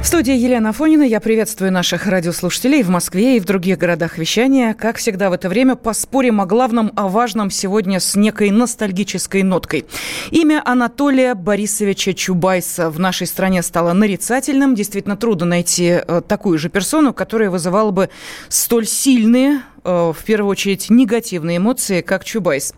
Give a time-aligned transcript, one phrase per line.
[0.00, 1.02] В студии Елена Афонина.
[1.02, 4.72] Я приветствую наших радиослушателей в Москве и в других городах вещания.
[4.72, 9.86] Как всегда в это время поспорим о главном, о важном сегодня с некой ностальгической ноткой.
[10.30, 14.76] Имя Анатолия Борисовича Чубайса в нашей стране стало нарицательным.
[14.76, 18.08] Действительно трудно найти э, такую же персону, которая вызывала бы
[18.48, 22.74] столь сильные в первую очередь, негативные эмоции, как Чубайс.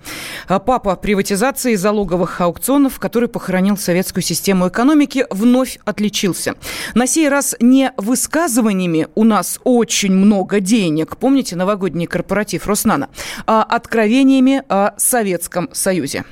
[0.47, 6.55] А папа приватизации залоговых аукционов, который похоронил советскую систему экономики, вновь отличился.
[6.95, 13.09] На сей раз не высказываниями «у нас очень много денег», помните новогодний корпоратив Роснана,
[13.47, 16.25] а откровениями о Советском Союзе.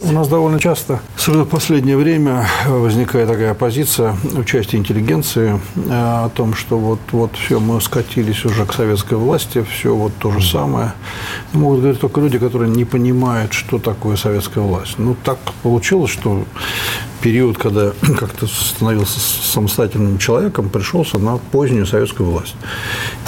[0.00, 6.54] У нас довольно часто, в последнее время, возникает такая позиция участия интеллигенции э, о том,
[6.54, 10.92] что вот, вот все, мы скатились уже к советской власти, все вот то же самое.
[11.52, 14.98] Могут говорить только люди, которые не понимают, что такое советская власть.
[14.98, 16.44] Ну, так получилось, что
[17.24, 22.54] период, когда как-то становился самостоятельным человеком, пришелся на позднюю советскую власть.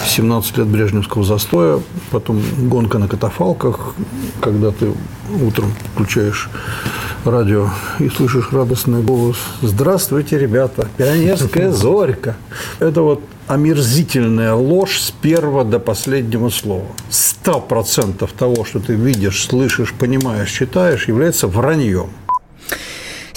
[0.06, 1.80] 17 лет брежневского застоя,
[2.11, 3.94] потом гонка на катафалках,
[4.42, 4.92] когда ты
[5.42, 6.50] утром включаешь
[7.25, 10.88] радио и слышишь радостный голос «Здравствуйте, ребята!
[10.98, 12.36] Пионерская зорька!»
[12.78, 16.86] Это вот омерзительная ложь с первого до последнего слова.
[17.08, 22.10] Сто процентов того, что ты видишь, слышишь, понимаешь, читаешь, является враньем.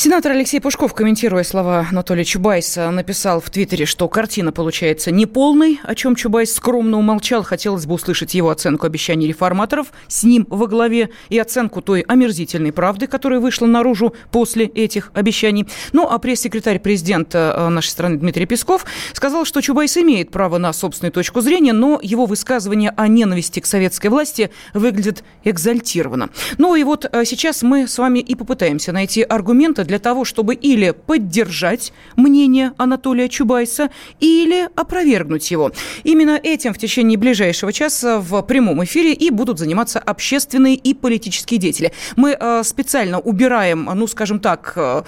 [0.02, 5.94] Сенатор Алексей Пушков, комментируя слова Анатолия Чубайса, написал в Твиттере, что картина получается неполной, о
[5.94, 7.44] чем Чубайс скромно умолчал.
[7.44, 12.72] Хотелось бы услышать его оценку обещаний реформаторов с ним во главе и оценку той омерзительной
[12.72, 15.68] правды, которая вышла наружу после этих обещаний.
[15.92, 20.72] Ну, а пресс-секретарь президента э, нашей страны Дмитрий Песков сказал, что Чубайс имеет право на
[20.72, 26.30] собственную точку зрения, но его высказывание о ненависти к советской власти выглядит экзальтированно.
[26.58, 30.54] Ну и вот э, сейчас мы с вами и попытаемся найти аргументы для того, чтобы
[30.54, 33.90] или поддержать мнение Анатолия Чубайса,
[34.20, 35.72] или опровергнуть его.
[36.04, 41.60] Именно этим в течение ближайшего часа в прямом эфире и будут заниматься общественные и политические
[41.60, 41.92] деятели.
[42.16, 45.04] Мы э, специально убираем, ну, скажем так, э,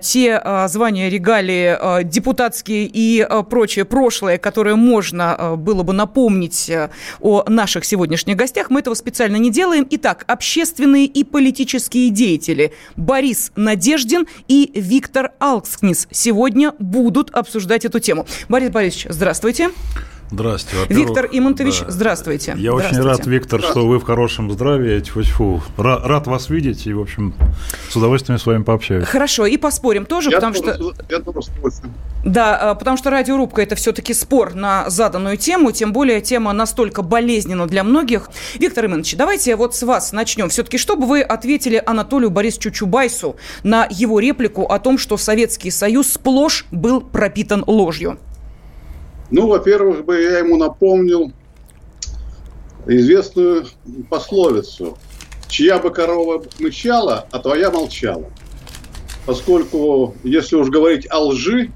[0.00, 6.70] те э, звания, регалии депутатские и прочее прошлое, которое можно было бы напомнить
[7.20, 8.70] о наших сегодняшних гостях.
[8.70, 9.86] Мы этого специально не делаем.
[9.90, 12.72] Итак, общественные и политические деятели.
[12.96, 18.26] Борис Надежда Надеждин и Виктор Алкскнис сегодня будут обсуждать эту тему.
[18.48, 19.70] Борис Борисович, здравствуйте.
[20.30, 20.94] Здравствуйте.
[20.94, 21.90] Виктор Имонтович, да.
[21.90, 22.54] здравствуйте.
[22.56, 23.00] Я здравствуйте.
[23.00, 25.00] очень рад, Виктор, что вы в хорошем здравии.
[25.00, 25.60] Тьфу-тьфу.
[25.76, 27.34] Рад вас видеть и, в общем,
[27.88, 29.04] с удовольствием с вами пообщаюсь.
[29.06, 30.94] Хорошо, и поспорим тоже, я потому что...
[31.08, 31.48] Я тоже
[32.24, 37.02] Да, а, потому что радиорубка– это все-таки спор на заданную тему, тем более тема настолько
[37.02, 38.30] болезненна для многих.
[38.54, 40.48] Виктор Иванович, давайте вот с вас начнем.
[40.48, 45.70] Все-таки, что бы вы ответили Анатолию Борисовичу Чубайсу на его реплику о том, что Советский
[45.70, 48.18] Союз сплошь был пропитан ложью?
[49.30, 51.32] Ну, во-первых, бы я ему напомнил
[52.86, 53.66] известную
[54.08, 54.98] пословицу
[55.48, 58.30] «Чья бы корова мычала, а твоя молчала».
[59.26, 61.70] Поскольку, если уж говорить о лжи,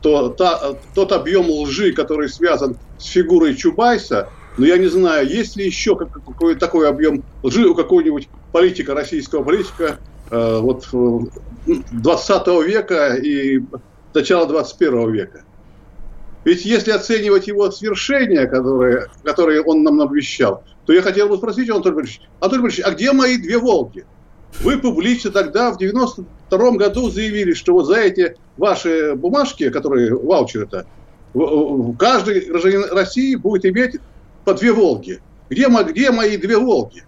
[0.00, 5.56] то та, тот объем лжи, который связан с фигурой Чубайса, ну, я не знаю, есть
[5.56, 9.98] ли еще какой-то такой объем лжи у какого-нибудь политика, российского политика
[10.30, 10.86] э, вот
[11.66, 13.60] 20 века и
[14.14, 15.43] начала 21 века.
[16.44, 21.70] Ведь если оценивать его свершения, которые, которые он нам обещал, то я хотел бы спросить
[21.70, 24.04] Анатолий Борисович, Анатолий Борисович, а где мои две «Волги»?
[24.60, 30.86] Вы публично тогда в 92 году заявили, что вот за эти ваши бумажки, которые ваучеры-то,
[31.98, 33.96] каждый гражданин России будет иметь
[34.44, 35.20] по две «Волги».
[35.50, 37.04] Где, где мои две «Волги»?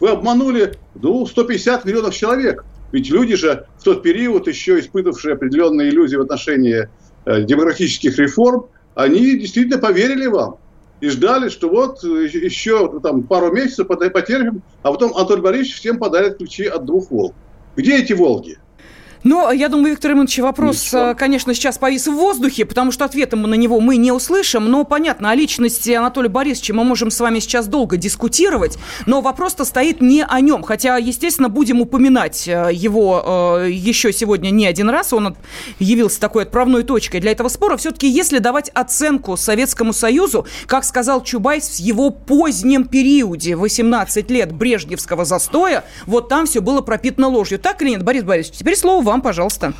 [0.00, 2.64] Вы обманули ну, 150 миллионов человек.
[2.92, 6.88] Ведь люди же в тот период, еще испытывавшие определенные иллюзии в отношении
[7.26, 8.66] э, демократических реформ,
[8.98, 10.56] они действительно поверили вам
[11.00, 15.98] и ждали, что вот э, еще там, пару месяцев потерпим, а потом Анатолий Борисович всем
[15.98, 17.32] подарит ключи от двух «Волг».
[17.76, 18.58] Где эти «Волги»?
[19.24, 21.14] Но я думаю, Виктор Иванович, вопрос, Ничего.
[21.16, 24.70] конечно, сейчас повис в воздухе, потому что ответом на него мы не услышим.
[24.70, 29.64] Но понятно, о личности Анатолия Борисовича мы можем с вами сейчас долго дискутировать, но вопрос-то
[29.64, 30.62] стоит не о нем.
[30.62, 35.12] Хотя, естественно, будем упоминать э, его э, еще сегодня не один раз.
[35.12, 35.36] Он
[35.78, 37.76] явился такой отправной точкой для этого спора.
[37.76, 44.52] Все-таки, если давать оценку Советскому Союзу, как сказал Чубайс, в его позднем периоде, 18 лет
[44.52, 47.58] брежневского застоя, вот там все было пропитано ложью.
[47.58, 48.58] Так или нет, Борис Борисович?
[48.58, 49.72] Теперь слово вам, пожалуйста.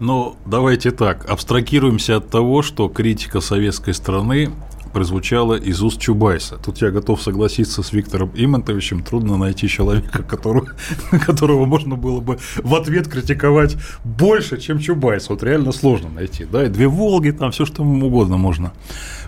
[0.00, 4.50] Ну, давайте так, абстрагируемся от того, что критика советской страны
[4.92, 6.58] прозвучала из уст Чубайса.
[6.58, 9.02] Тут я готов согласиться с Виктором Имонтовичем.
[9.02, 10.68] Трудно найти человека, которого,
[11.26, 15.28] которого можно было бы в ответ критиковать больше, чем Чубайс.
[15.28, 16.44] Вот реально сложно найти.
[16.44, 18.72] Да, и две Волги, там все что угодно можно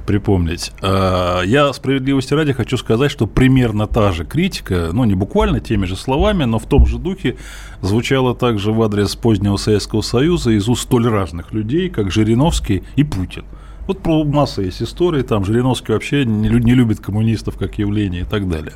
[0.06, 0.72] припомнить.
[0.82, 5.86] А, я справедливости ради хочу сказать, что примерно та же критика, ну не буквально теми
[5.86, 7.36] же словами, но в том же духе
[7.80, 13.04] звучала также в адрес позднего Советского Союза из уст столь разных людей, как Жириновский и
[13.04, 13.44] Путин.
[13.86, 18.24] Вот про масса есть истории, там Жириновский вообще не, не любит коммунистов как явление и
[18.24, 18.72] так далее.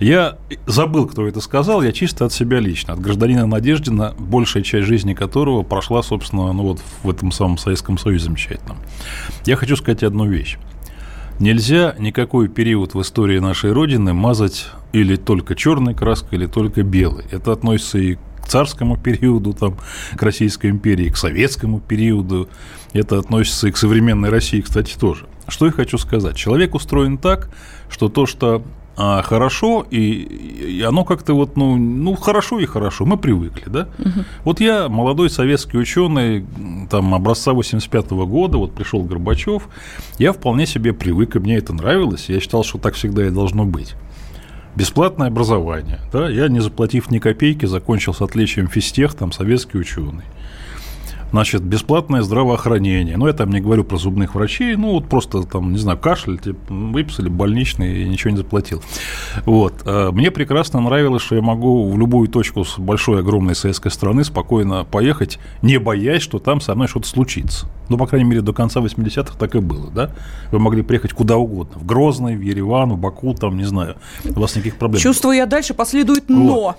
[0.00, 0.36] Я
[0.66, 5.14] забыл, кто это сказал, я чисто от себя лично, от гражданина Надеждина, большая часть жизни
[5.14, 8.76] которого прошла, собственно, ну вот в этом самом Советском Союзе замечательном.
[9.46, 10.58] Я хочу сказать одну вещь.
[11.38, 17.24] Нельзя никакой период в истории нашей Родины мазать или только черной краской, или только белой.
[17.30, 19.76] Это относится и к царскому периоду, там,
[20.16, 22.48] к Российской империи, к советскому периоду.
[22.92, 25.26] Это относится и к современной России, кстати, тоже.
[25.48, 26.36] Что я хочу сказать?
[26.36, 27.50] Человек устроен так,
[27.88, 28.62] что то, что
[28.96, 33.88] а, хорошо, и, и оно как-то вот, ну, ну, хорошо и хорошо, мы привыкли, да?
[33.98, 34.24] Угу.
[34.44, 36.46] Вот я, молодой советский ученый,
[36.88, 39.68] там, образца 85 -го года, вот пришел Горбачев,
[40.18, 43.64] я вполне себе привык, и мне это нравилось, я считал, что так всегда и должно
[43.64, 43.96] быть.
[44.76, 50.24] Бесплатное образование, да, я, не заплатив ни копейки, закончил с отличием физтех, там, советский ученый
[51.30, 53.16] значит, бесплатное здравоохранение.
[53.16, 56.38] Ну, я там не говорю про зубных врачей, ну, вот просто там, не знаю, кашель,
[56.38, 58.82] типа, выписали больничный и ничего не заплатил.
[59.44, 59.82] Вот.
[59.84, 64.24] А мне прекрасно нравилось, что я могу в любую точку с большой, огромной советской страны
[64.24, 67.68] спокойно поехать, не боясь, что там со мной что-то случится.
[67.88, 70.10] Ну, по крайней мере, до конца 80-х так и было, да?
[70.50, 74.40] Вы могли приехать куда угодно, в Грозный, в Ереван, в Баку, там, не знаю, у
[74.40, 75.00] вас никаких проблем.
[75.00, 76.44] Чувствую, я дальше последует «но».
[76.46, 76.76] Вот.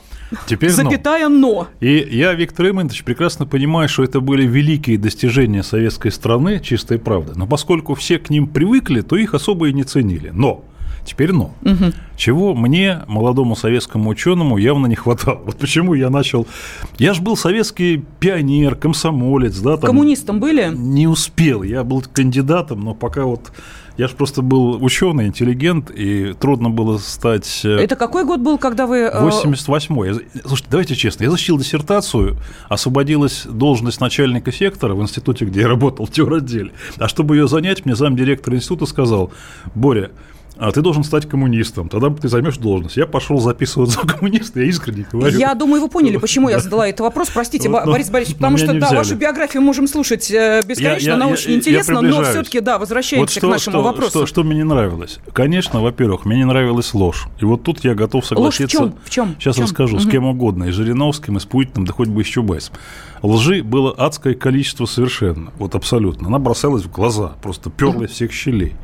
[0.47, 1.67] Теперь Запятая «но».
[1.79, 7.33] И я, Виктор Имонович, прекрасно понимаю, что это были великие достижения советской страны, чистая правда.
[7.35, 10.29] Но поскольку все к ним привыкли, то их особо и не ценили.
[10.33, 10.63] Но
[11.07, 11.53] Теперь но.
[11.63, 11.93] Угу.
[12.17, 15.41] Чего мне, молодому советскому ученому, явно не хватало.
[15.45, 16.45] Вот почему я начал...
[16.97, 19.57] Я же был советский пионер, комсомолец.
[19.59, 20.69] Да, там Коммунистом были?
[20.75, 21.63] Не успел.
[21.63, 23.53] Я был кандидатом, но пока вот
[23.97, 27.61] я же просто был ученый, интеллигент, и трудно было стать...
[27.63, 29.11] Э, Это какой год был, когда вы...
[29.11, 30.09] 88-й.
[30.09, 32.37] Э, слушайте, давайте честно, я защитил диссертацию,
[32.69, 36.71] освободилась должность начальника сектора в институте, где я работал, в теоротделе.
[36.97, 39.31] А чтобы ее занять, мне замдиректор института сказал,
[39.73, 40.11] Боря,
[40.59, 42.97] а ты должен стать коммунистом, тогда ты займешь должность.
[42.97, 45.37] Я пошел записываться за коммуниста, я искренне говорю.
[45.37, 47.29] Я думаю, вы поняли, почему я задала этот вопрос.
[47.33, 51.55] Простите, вот, Борис Борисович, потому что да, вашу биографию можем слушать э, бесконечно, она очень
[51.55, 54.09] интересна, но все-таки, да, возвращаемся вот что, к нашему что, вопросу.
[54.09, 55.19] Что, что мне не нравилось?
[55.33, 57.27] Конечно, во-первых, мне не нравилась ложь.
[57.39, 58.81] И вот тут я готов согласиться.
[58.81, 59.03] Ложь в чем?
[59.03, 59.35] В чем?
[59.39, 59.65] Сейчас в чем?
[59.65, 60.03] расскажу, угу.
[60.03, 62.75] с кем угодно, и Жириновским, и с Путиным, да хоть бы с Чубайсом.
[63.21, 66.27] Лжи было адское количество совершенно, вот абсолютно.
[66.27, 68.75] Она бросалась в глаза, просто перла из всех щелей.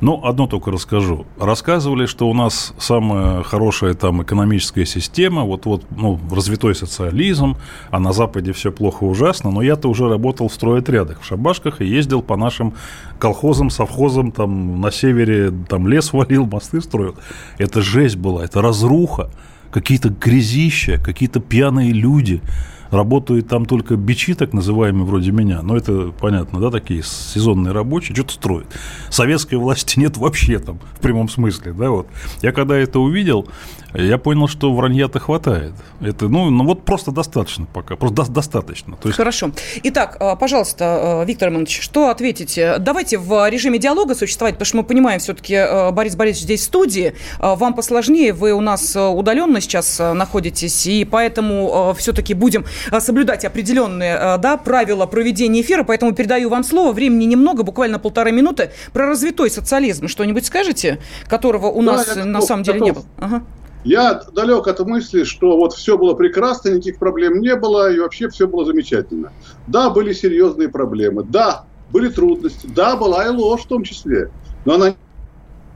[0.00, 1.26] Ну, одно только расскажу.
[1.38, 7.56] Рассказывали, что у нас самая хорошая там экономическая система, вот-вот, ну, развитой социализм,
[7.90, 11.86] а на Западе все плохо ужасно, но я-то уже работал в стройотрядах, в шабашках и
[11.86, 12.74] ездил по нашим
[13.18, 17.16] колхозам, совхозам, там на севере там лес валил, мосты строил.
[17.58, 19.30] Это жесть была, это разруха,
[19.70, 22.42] какие-то грязища, какие-то пьяные люди–
[22.94, 25.62] Работают там только бичи, так называемые, вроде меня.
[25.62, 28.66] Но это понятно, да, такие сезонные рабочие, что-то строят.
[29.10, 32.06] Советской власти нет вообще там, в прямом смысле, да, вот.
[32.40, 33.48] Я когда это увидел,
[33.94, 35.72] я понял, что вранья-то хватает.
[36.00, 38.96] Это, ну, ну, вот просто достаточно пока, просто до- достаточно.
[38.96, 39.16] То есть...
[39.16, 39.52] Хорошо.
[39.84, 42.76] Итак, а, пожалуйста, а, Виктор Иванович, что ответите?
[42.78, 46.64] Давайте в режиме диалога существовать, потому что мы понимаем, все-таки а, Борис Борисович здесь в
[46.64, 52.64] студии, вам посложнее, вы у нас удаленно сейчас находитесь, и поэтому все-таки будем
[52.98, 58.70] соблюдать определенные да, правила проведения эфира, поэтому передаю вам слово, времени немного, буквально полторы минуты.
[58.92, 60.98] Про развитой социализм что-нибудь скажете,
[61.28, 62.96] которого у нас да, на самом деле готов.
[62.96, 63.04] не было?
[63.18, 63.44] Ага.
[63.84, 68.28] Я далек от мысли, что вот все было прекрасно, никаких проблем не было, и вообще
[68.30, 69.30] все было замечательно.
[69.66, 74.30] Да, были серьезные проблемы, да, были трудности, да, была и ложь в том числе,
[74.64, 74.94] но она...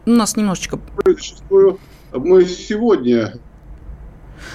[0.07, 0.81] У нас немножечко...
[2.13, 3.35] Мы сегодня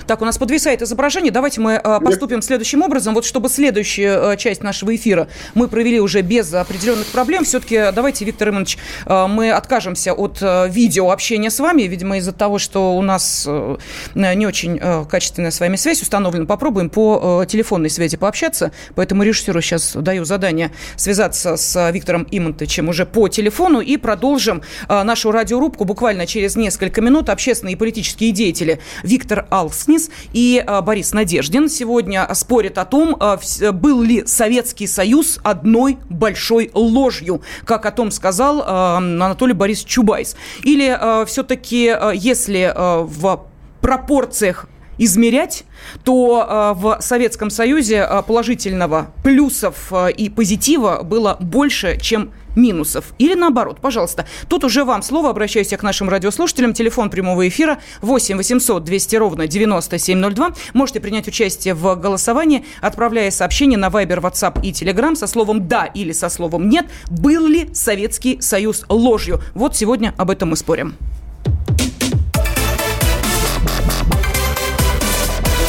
[0.08, 1.32] Так, у нас подвисает изображение.
[1.32, 3.14] Давайте мы э, поступим следующим образом.
[3.14, 8.26] Вот чтобы следующая э, часть нашего эфира мы провели уже без определенных проблем, все-таки давайте,
[8.26, 12.96] Виктор Иванович, э, мы откажемся от э, видео общения с вами, видимо, из-за того, что
[12.96, 13.78] у нас э,
[14.16, 16.46] не очень э, качественная с вами связь установлена.
[16.46, 18.72] Попробуем по э, телефонной связи пообщаться.
[18.96, 25.04] Поэтому режиссеру сейчас даю задание связаться с Виктором Имонтовичем уже по телефону и продолжим э,
[25.04, 27.30] нашу радиорубку буквально через несколько минут.
[27.30, 33.72] Общественные и политические деятели Виктор Алкснис и э, Борис Надеждин сегодня спорят о том, э,
[33.72, 40.36] был ли Советский Союз одной большой ложью, как о том сказал э, Анатолий Борисович Чубайс.
[40.64, 43.48] Или все-таки, если в
[43.82, 45.64] пропорциях измерять,
[46.04, 53.14] то в Советском Союзе положительного плюсов и позитива было больше, чем минусов.
[53.18, 54.26] Или наоборот, пожалуйста.
[54.48, 56.74] Тут уже вам слово, обращаюсь я к нашим радиослушателям.
[56.74, 60.54] Телефон прямого эфира 8 800 200 ровно 9702.
[60.74, 65.86] Можете принять участие в голосовании, отправляя сообщение на Viber, WhatsApp и Telegram со словом «да»
[65.86, 66.86] или со словом «нет».
[67.10, 69.42] Был ли Советский Союз ложью?
[69.54, 70.96] Вот сегодня об этом мы спорим.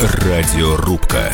[0.00, 1.32] Радиорубка.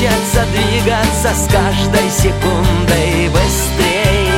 [0.00, 4.30] Хочется двигаться с каждой секундой быстрей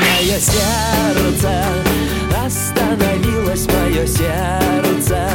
[0.00, 1.64] Мое сердце
[2.44, 5.30] остановилось, мое сердце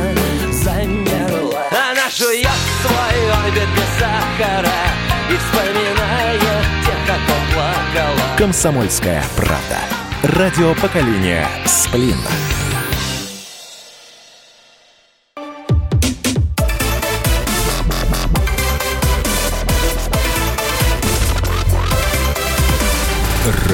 [0.51, 2.49] замерло Она жует
[2.81, 4.81] свой орбит без сахара
[5.29, 6.41] И вспоминает
[6.83, 9.79] тех, кто плакала Комсомольская правда.
[10.23, 12.17] Радио поколения Сплин.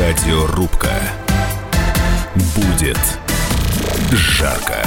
[0.08, 0.94] Радиорубка.
[2.56, 2.98] Будет
[4.14, 4.82] жарко.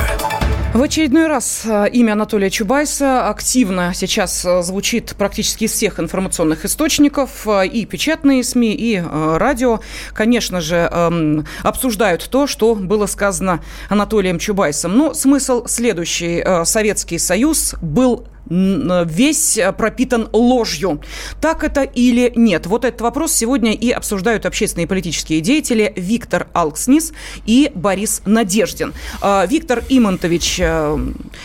[0.73, 6.65] В очередной раз э, имя Анатолия Чубайса активно сейчас э, звучит практически из всех информационных
[6.65, 9.81] источников, э, и печатные СМИ, и радио.
[10.15, 14.97] Конечно же, эм, обсуждают то, что было сказано Анатолием Чубайсом.
[14.97, 16.43] Но смысл следующий.
[16.65, 21.01] Советский Союз был весь э, пропитан ложью.
[21.41, 22.67] Так это или нет?
[22.67, 27.13] Вот этот вопрос сегодня и обсуждают общественные и политические деятели Виктор Алкснис
[27.47, 28.93] и Борис Надеждин.
[29.21, 30.99] А, Виктор Имонтович э,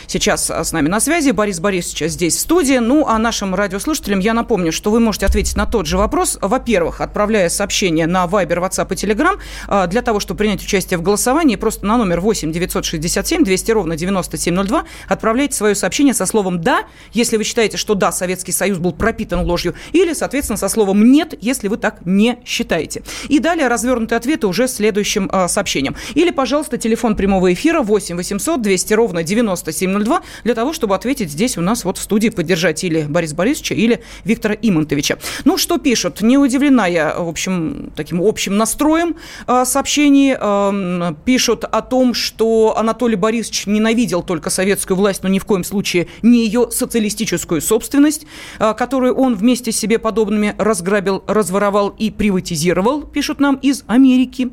[0.07, 2.77] сейчас с нами на связи, Борис Борисович здесь в студии.
[2.77, 6.39] Ну, а нашим радиослушателям я напомню, что вы можете ответить на тот же вопрос.
[6.41, 11.03] Во-первых, отправляя сообщение на Viber, WhatsApp и Telegram э, для того, чтобы принять участие в
[11.03, 16.85] голосовании, просто на номер 8 967 200 ровно 9702 отправляйте свое сообщение со словом «да»
[17.13, 21.33] если вы считаете, что да, Советский Союз был пропитан ложью, или, соответственно, со словом «нет»,
[21.41, 23.03] если вы так не считаете.
[23.29, 25.95] И далее развернутые ответы уже следующим э, сообщением.
[26.13, 31.57] Или, пожалуйста, телефон прямого эфира 8 800 200 ровно 9702 для того, чтобы ответить здесь
[31.57, 35.17] у нас вот в студии, поддержать или Бориса Борисовича, или Виктора Имонтовича.
[35.45, 36.21] Ну, что пишут?
[36.21, 39.15] Не удивлена я, в общем, таким общим настроем
[39.47, 40.35] э, сообщений.
[40.39, 45.63] Э, пишут о том, что Анатолий Борисович ненавидел только советскую власть, но ни в коем
[45.63, 48.27] случае не ее социалистическую собственность,
[48.59, 54.51] а, которую он вместе с себе подобными разграбил, разворовал и приватизировал, пишут нам из Америки.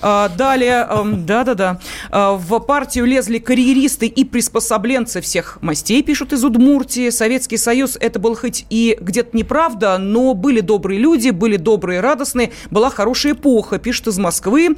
[0.00, 7.10] А, далее, да-да-да, а, в партию лезли карьеристы и приспособленцы всех мастей, пишут из Удмуртии.
[7.10, 12.52] Советский Союз это был хоть и где-то неправда, но были добрые люди, были добрые, радостные,
[12.70, 14.76] была хорошая эпоха, пишут из Москвы.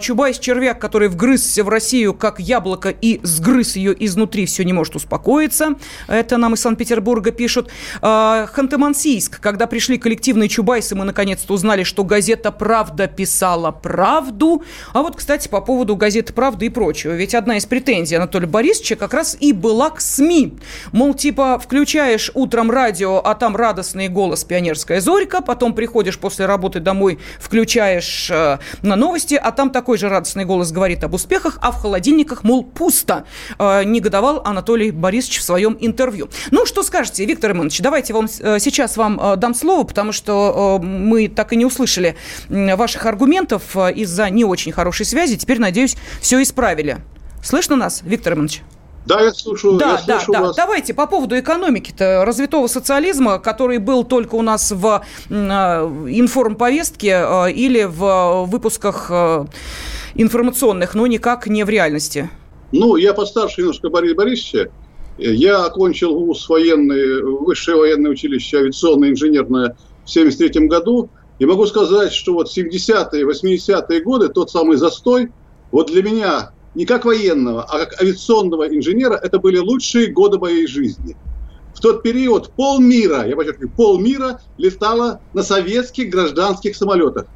[0.00, 4.96] Чубайс червяк, который вгрызся в Россию как яблоко и сгрыз ее изнутри, все не может
[4.96, 5.76] успокоиться.
[6.08, 7.70] Это нам из Санкт-Петербурга пишут.
[8.00, 14.62] А, Ханты-Мансийск, когда пришли коллективные чубайсы, мы наконец-то узнали, что газета «Правда» писала правду.
[14.92, 17.12] А вот, кстати, по поводу газеты «Правда» и прочего.
[17.12, 20.54] Ведь одна из претензий Анатолия Борисовича как раз и была к СМИ.
[20.92, 26.80] Мол, типа, включаешь утром радио, а там радостный голос «Пионерская зорька», потом приходишь после работы
[26.80, 31.70] домой, включаешь э, на новости, а там такой же радостный голос говорит об успехах, а
[31.70, 33.24] в холодильниках, мол, пусто.
[33.58, 36.27] Э, негодовал Анатолий Борисович в своем интервью.
[36.50, 40.78] Ну, что скажете, Виктор Иванович, давайте вам, э, сейчас вам э, дам слово, потому что
[40.80, 42.16] э, мы так и не услышали
[42.48, 45.36] ваших аргументов из-за не очень хорошей связи.
[45.36, 46.98] Теперь, надеюсь, все исправили.
[47.42, 48.62] Слышно нас, Виктор Иванович?
[49.06, 49.78] Да, я слушаю.
[49.78, 50.40] Да, я да, слышу да.
[50.42, 50.56] вас.
[50.56, 58.44] Давайте по поводу экономики-то развитого социализма, который был только у нас в информповестке или в
[58.46, 59.10] выпусках
[60.14, 62.28] информационных, но никак не в реальности.
[62.72, 64.70] Ну, я постарше немножко Бориса Борисовича.
[65.18, 71.10] Я окончил вуз военный, высшее военное училище авиационное инженерное в 1973 году.
[71.38, 75.30] И могу сказать, что вот 70-е, 80-е годы, тот самый застой,
[75.70, 80.66] вот для меня не как военного, а как авиационного инженера, это были лучшие годы моей
[80.66, 81.16] жизни.
[81.74, 87.26] В тот период полмира, я подчеркиваю, полмира летало на советских гражданских самолетах.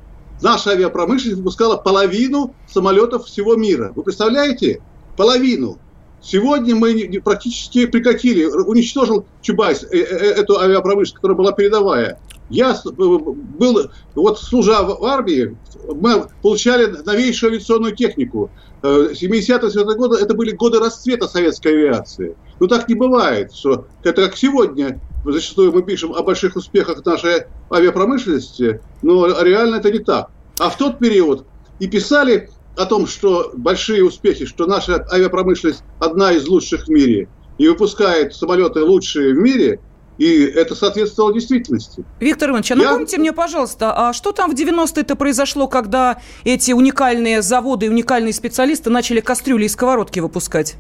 [0.41, 3.93] Наша авиапромышленность выпускала половину самолетов всего мира.
[3.95, 4.83] Вы представляете?
[5.17, 5.79] Половину.
[6.23, 10.01] Сегодня мы практически прекратили, уничтожил Чубайс, э, э,
[10.41, 12.21] эту авиапромышленность, которая была передовая.
[12.49, 15.57] Я был, вот служа в армии,
[15.89, 18.51] мы получали новейшую авиационную технику.
[18.83, 22.37] 70-е э, годы это были годы расцвета советской авиации.
[22.61, 27.47] Но так не бывает, что это как сегодня, зачастую мы пишем о больших успехах нашей
[27.71, 30.31] авиапромышленности, но реально это не так.
[30.61, 31.47] А в тот период
[31.81, 37.29] и писали о том, что большие успехи, что наша авиапромышленность одна из лучших в мире
[37.59, 39.81] и выпускает самолеты лучшие в мире–
[40.19, 42.05] и это соответствовало действительности.
[42.21, 43.21] Виктор Иванович, а напомните Я...
[43.21, 48.91] мне, пожалуйста, а что там в 90-е-то произошло, когда эти уникальные заводы и уникальные специалисты
[48.91, 50.77] начали кастрюли и сковородки выпускать?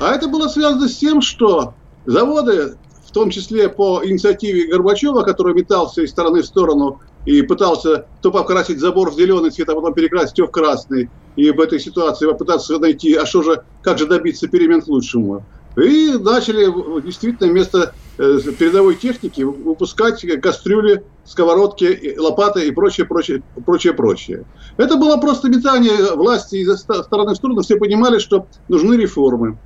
[0.00, 1.74] А это было связано с тем, что
[2.06, 2.76] заводы,
[3.06, 8.30] в том числе по инициативе Горбачева, который метался из стороны в сторону и пытался то
[8.30, 12.26] покрасить забор в зеленый цвет, а потом перекрасить его в красный, и в этой ситуации
[12.26, 15.44] попытаться найти, а что же, как же добиться перемен к лучшему.
[15.76, 16.66] И начали
[17.02, 24.44] действительно вместо э, передовой техники выпускать кастрюли, сковородки, лопаты и прочее, прочее, прочее, прочее.
[24.76, 27.60] Это было просто метание власти из стороны в сторону.
[27.60, 29.58] Все понимали, что нужны реформы.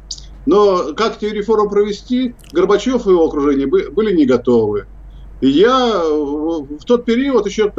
[0.44, 4.86] Но как эти реформы провести, Горбачев и его окружение были не готовы.
[5.44, 7.72] Я в тот период, еще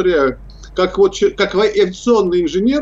[0.76, 2.82] как, вот, как авиационный инженер,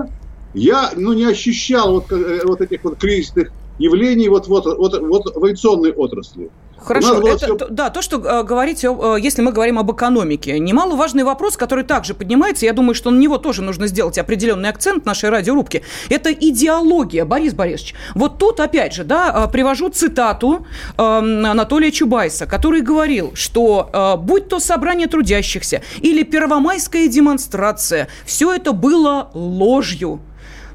[0.53, 5.35] я ну, не ощущал вот, э, вот этих вот кризисных явлений вот, вот, вот, вот
[5.35, 6.49] в авиационной отрасли.
[6.83, 7.67] Хорошо, это, все...
[7.69, 12.15] да, то, что э, говорите, э, если мы говорим об экономике, немаловажный вопрос, который также
[12.15, 17.23] поднимается, я думаю, что на него тоже нужно сделать определенный акцент нашей радиорубке, это идеология,
[17.23, 17.93] Борис Борисович.
[18.15, 20.65] Вот тут, опять же, да, э, привожу цитату
[20.97, 28.55] э, Анатолия Чубайса, который говорил, что э, будь то собрание трудящихся или первомайская демонстрация, все
[28.55, 30.19] это было ложью.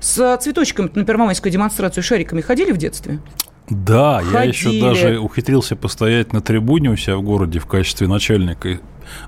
[0.06, 3.18] С цветочками на первомайскую демонстрацию шариками ходили в детстве?
[3.68, 4.34] Да, Ходили.
[4.34, 8.78] я еще даже ухитрился постоять на трибуне у себя в городе в качестве начальника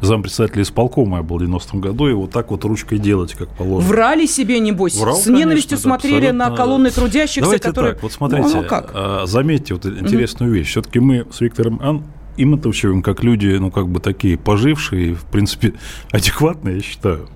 [0.00, 3.88] зампредседателя исполкома я был в 90-м году, и вот так вот ручкой делать, как положено.
[3.88, 4.94] Врали себе, небось?
[4.94, 7.94] Врал, С ненавистью конечно, смотрели на колонны трудящихся, Давайте которые...
[7.94, 8.92] так, вот смотрите, ну, как?
[8.94, 10.68] А, заметьте вот интересную вещь.
[10.68, 12.04] Все-таки мы с Виктором Ан
[12.36, 15.74] Иматовичевым, как люди, ну, как бы такие пожившие, в принципе,
[16.12, 17.28] адекватные, я считаю.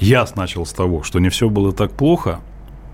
[0.00, 2.40] Я начал с того, что не все было так плохо,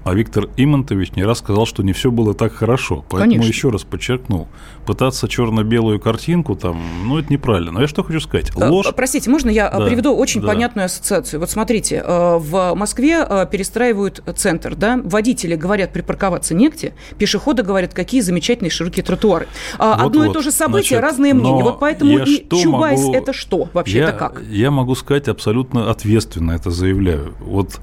[0.04, 3.04] а Виктор Имонтович не раз сказал, что не все было так хорошо.
[3.08, 3.48] Поэтому Конечно.
[3.48, 4.48] еще раз подчеркнул,
[4.84, 7.72] пытаться черно-белую картинку там, ну, это неправильно.
[7.72, 8.52] Но я что хочу сказать?
[8.54, 8.86] Э, Ложь...
[8.94, 10.48] Простите, можно я э, да, приведу очень да.
[10.48, 11.40] понятную ассоциацию?
[11.40, 18.20] Вот смотрите, э, в Москве перестраивают центр, да, водители говорят припарковаться негде, пешеходы говорят, какие
[18.20, 19.48] замечательные широкие тротуары.
[19.78, 20.30] А вот, Одно вот.
[20.30, 21.62] и то же событие, Значит, разные мнения.
[21.62, 23.14] Вот поэтому и Чубайс могу...
[23.14, 24.42] это что вообще, я, это как?
[24.50, 27.34] Я могу сказать абсолютно ответственно это заявляю.
[27.40, 27.80] Вот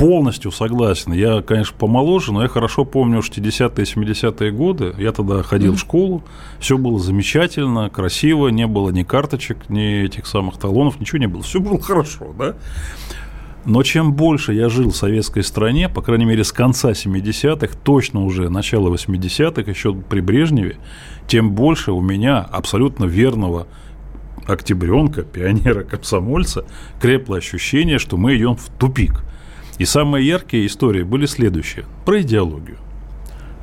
[0.00, 1.12] полностью согласен.
[1.12, 4.94] Я, конечно, помоложе, но я хорошо помню 60-е, 70-е годы.
[4.98, 5.76] Я тогда ходил mm-hmm.
[5.76, 6.24] в школу,
[6.58, 11.42] все было замечательно, красиво, не было ни карточек, ни этих самых талонов, ничего не было.
[11.42, 12.54] Все было хорошо, да?
[13.66, 18.24] Но чем больше я жил в советской стране, по крайней мере, с конца 70-х, точно
[18.24, 20.78] уже начало 80-х, еще при Брежневе,
[21.26, 23.66] тем больше у меня абсолютно верного
[24.46, 26.64] октябренка, пионера, комсомольца,
[27.02, 29.22] крепло ощущение, что мы идем в тупик.
[29.80, 31.86] И самые яркие истории были следующие.
[32.04, 32.76] Про идеологию.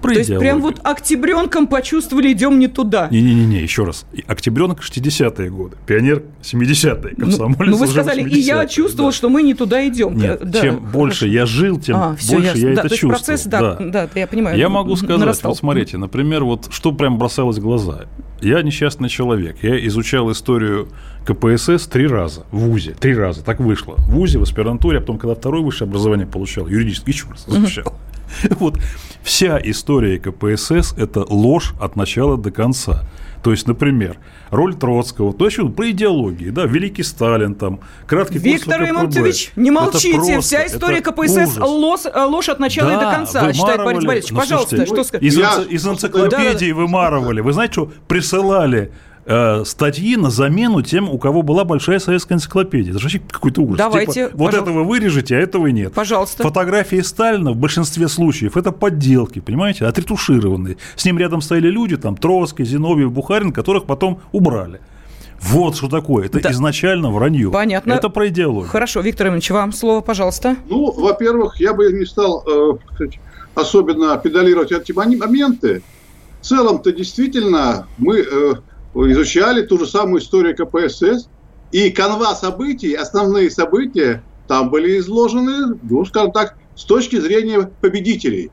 [0.01, 3.07] Про То есть прям вот октябренком почувствовали, идем не туда.
[3.10, 4.05] Не-не-не, еще раз.
[4.27, 9.15] Октябренок 60-е годы, пионер 70-е, комсомолец Ну, ну вы сказали, и я чувствовал, да.
[9.15, 10.17] что мы не туда идем.
[10.17, 10.91] Нет, да, чем хорошо.
[10.91, 12.60] больше я жил, тем а, больше ясно.
[12.60, 13.13] я да, это то чувствовал.
[13.13, 14.57] процесс, да, да, да, я понимаю.
[14.57, 15.51] Я могу сказать, нарастал.
[15.51, 18.05] вот смотрите, например, вот что прям бросалось в глаза.
[18.41, 19.57] Я несчастный человек.
[19.63, 20.89] Я изучал историю
[21.25, 22.95] КПСС три раза в ВУЗе.
[22.99, 23.43] Три раза.
[23.43, 23.95] Так вышло.
[23.97, 27.93] В ВУЗе, в аспирантуре, а потом, когда второе высшее образование получал, юридически, еще раз изучал.
[28.59, 28.79] Вот
[29.23, 33.03] вся история КПСС– это ложь от начала до конца.
[33.43, 34.17] То есть, например,
[34.49, 40.15] роль Троцкого, то есть про идеологии, да, Великий Сталин, там, краткий Виктор Иванович, не молчите,
[40.15, 44.31] просто, вся история КПСС ложь, ложь от начала да, и до конца, считает Борис Борисович.
[44.31, 45.23] Ну, Пожалуйста, слушайте, что сказать?
[45.23, 45.37] Из,
[45.69, 46.75] из энциклопедии да, да.
[46.75, 47.41] вымарывали.
[47.41, 48.91] Вы знаете, что присылали
[49.27, 52.91] э, статьи на замену тем, у кого была большая советская энциклопедия.
[52.91, 53.77] Это же вообще какой-то ужас.
[53.77, 55.93] Давайте, типа, вот этого вырежете, а этого нет.
[55.93, 56.43] Пожалуйста.
[56.43, 60.77] Фотографии Сталина в большинстве случаев это подделки, понимаете, отретушированные.
[60.95, 64.79] С ним рядом стояли люди, там Троцкий, Зиновьев, Бухарин, которых потом убрали.
[65.41, 66.25] Вот что такое.
[66.25, 66.51] Это Да.
[66.51, 67.51] изначально вранье.
[67.51, 67.93] Понятно.
[67.93, 68.69] Это про идеологию.
[68.69, 70.55] Хорошо, Виктор Иванович, вам слово, пожалуйста.
[70.67, 73.05] Ну, во-первых, я бы не стал э,
[73.53, 75.83] особенно педалировать эти моменты.
[76.41, 78.53] В целом-то действительно мы э,
[78.93, 81.30] изучали ту же самую историю КПСС,
[81.71, 88.52] и канва событий, основные события там были изложены, ну, скажем так, с точки зрения победителей.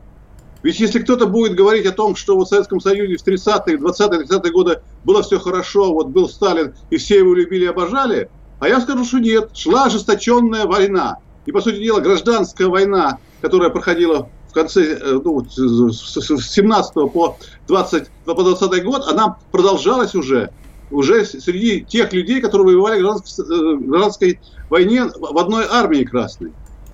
[0.62, 4.52] Ведь если кто-то будет говорить о том, что в Советском Союзе в 30-е, 20-е, 30-е
[4.52, 8.80] годы было все хорошо, вот был Сталин, и все его любили и обожали, а я
[8.80, 9.50] скажу, что нет.
[9.54, 11.18] Шла ожесточенная война.
[11.44, 17.10] И, по сути дела, гражданская война, которая проходила конце, э, ну, с с- с 17
[17.12, 17.36] по
[17.66, 20.50] 20, по 20 год, она продолжалась уже,
[20.90, 24.34] уже среди тех людей, которые воевали в гражданской, э,
[24.70, 26.52] войне в одной армии красной.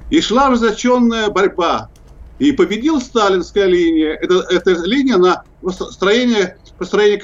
[0.08, 1.88] И шла ожесточенная борьба.
[2.38, 4.18] И победил сталинская линия.
[4.20, 7.20] Это, это линия на построение, построение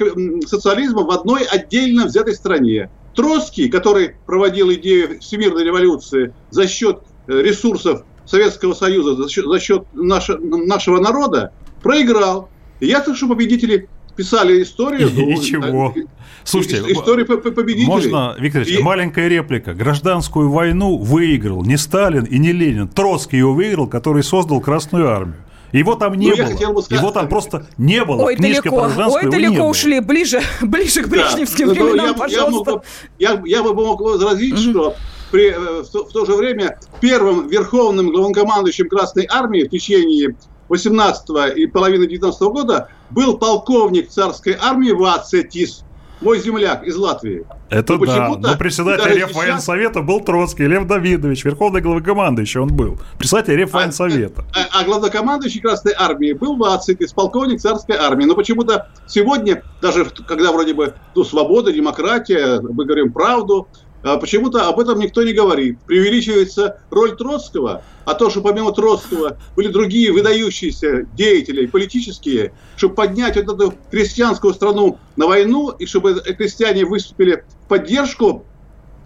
[0.47, 2.89] социализма в одной отдельно взятой стране.
[3.15, 9.59] Троцкий, который проводил идею всемирной революции за счет э, ресурсов Советского Союза, за счет, за
[9.59, 12.49] счет наше- нашего народа, проиграл.
[12.79, 15.09] И я слышу, что победители писали историю.
[15.09, 15.93] И ну, чего?
[15.95, 16.01] э,
[16.43, 17.87] Слушайте, историю по- по- победителей.
[17.87, 19.73] Можно, Виктор Ильич, И- маленькая реплика.
[19.73, 22.87] Гражданскую войну выиграл не Сталин и не Ленин.
[22.87, 25.37] Троцкий ее выиграл, который создал Красную армию.
[25.73, 26.73] Его там не Ну, было.
[26.73, 28.23] бы сказать- Его там просто не было.
[28.23, 29.65] Ой, Книжка далеко, гражданскую ой, далеко было.
[29.67, 31.17] ушли, ближе, ближе к Да.
[31.17, 32.81] брежневским Ну, ну, временам, я, пожалуйста.
[33.19, 34.95] Я, мог бы- я, я бы мог возразить, что
[35.31, 40.35] при, э, в, то, в то же время первым верховным главнокомандующим Красной Армии в течение
[40.69, 45.83] 18 и половины 19 года был полковник царской армии Вацетис,
[46.19, 47.45] мой земляк из Латвии.
[47.69, 48.05] Это Но да.
[48.05, 52.97] почему-то Но председатель Рев сейчас- военсовета был Троцкий, Лев Давидович, верховный главнокомандующий он был.
[53.19, 54.45] Председатель Рев А, военсовета.
[54.55, 58.25] А, а главнокомандующий Красной Армии был Вацитис, полковник царской армии.
[58.25, 64.69] Но почему-то сегодня, даже когда вроде бы ну, свобода, демократия, мы говорим правду, а почему-то
[64.69, 65.79] об этом никто не говорит.
[65.85, 73.35] Преувеличивается роль Троцкого, а то, что помимо Троцкого были другие выдающиеся деятели политические, чтобы поднять
[73.35, 78.45] вот эту крестьянскую страну на войну, и чтобы крестьяне выступили в поддержку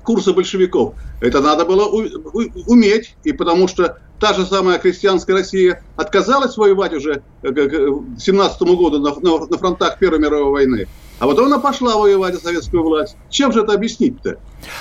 [0.03, 0.93] курса большевиков.
[1.19, 7.23] Это надо было уметь, и потому что та же самая крестьянская Россия отказалась воевать уже
[7.41, 10.87] к к 17 году на фронтах Первой мировой войны.
[11.21, 13.15] А потом она пошла воевать за советскую власть.
[13.29, 14.37] Чем же это объяснить-то?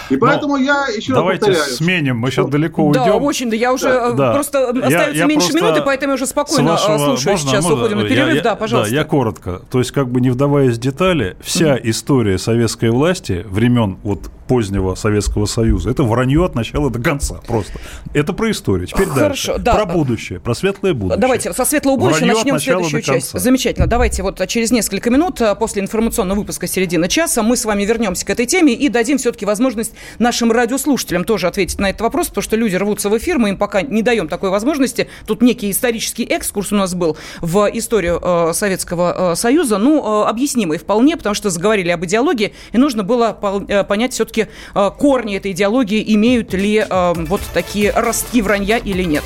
[0.09, 1.71] И поэтому я еще раз Давайте повторяю.
[1.75, 3.23] сменим, мы сейчас далеко Да, уйдем.
[3.23, 4.33] очень, да, я уже Да, э, да.
[4.33, 7.33] просто Я- остается я меньше просто минуты, поэтому я уже С спокойно э, вашего- слушаю.
[7.33, 7.79] можно- Сейчас можно?
[7.79, 8.95] уходим на Я- перерыв, я- да, пожалуйста.
[8.95, 9.61] я коротко.
[9.71, 14.97] То есть, как бы не вдаваясь в детали, вся история советской власти времен вот позднего
[14.97, 17.75] Советского Союза, это вранье от начала до конца просто.
[18.15, 18.89] Это про историю.
[18.89, 19.65] Теперь Хорошо, дальше.
[19.65, 19.75] да.
[19.77, 21.21] Про будущее, про светлое будущее.
[21.21, 23.31] Давайте со светлого будущего Вранье начнем следующую часть.
[23.39, 23.87] Замечательно.
[23.87, 28.27] Давайте вот через несколько минут э, после информационного выпуска середины часа мы с вами вернемся
[28.27, 32.43] к этой теме и дадим все-таки возможность нашим радиослушателям тоже ответить на этот вопрос, потому
[32.43, 35.09] что люди рвутся в эфир, мы им пока не даем такой возможности.
[35.29, 40.29] Тут некий исторический экскурс у нас был в историю э, Советского э, Союза, ну, э,
[40.29, 44.40] объяснимый вполне, потому что заговорили об идеологии, и нужно было пол- э, понять все-таки
[44.75, 49.25] э, корни этой идеологии, имеют ли э, вот такие ростки вранья или нет.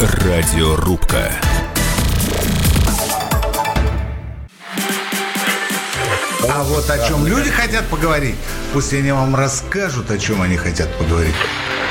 [0.00, 1.32] Радиорубка.
[6.52, 8.34] А вот о чем люди хотят поговорить,
[8.72, 11.34] пусть они вам расскажут, о чем они хотят поговорить.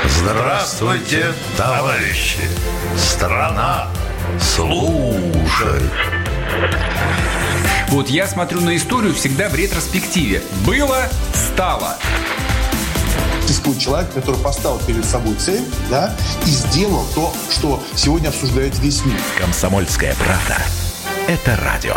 [0.04, 2.40] Здравствуйте, товарищи!
[2.96, 3.88] Страна
[4.38, 5.82] служит!
[7.90, 10.42] Вот я смотрю на историю всегда в ретроспективе.
[10.64, 11.98] Было, стало.
[13.42, 16.14] существует человек, который поставил перед собой цель, да,
[16.46, 19.18] и сделал то, что сегодня обсуждает весь мир.
[19.40, 20.62] Комсомольская правда.
[21.26, 21.96] Это радио.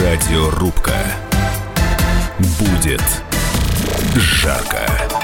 [0.00, 0.96] Радиорубка.
[2.58, 3.02] Будет
[4.16, 5.19] жарко.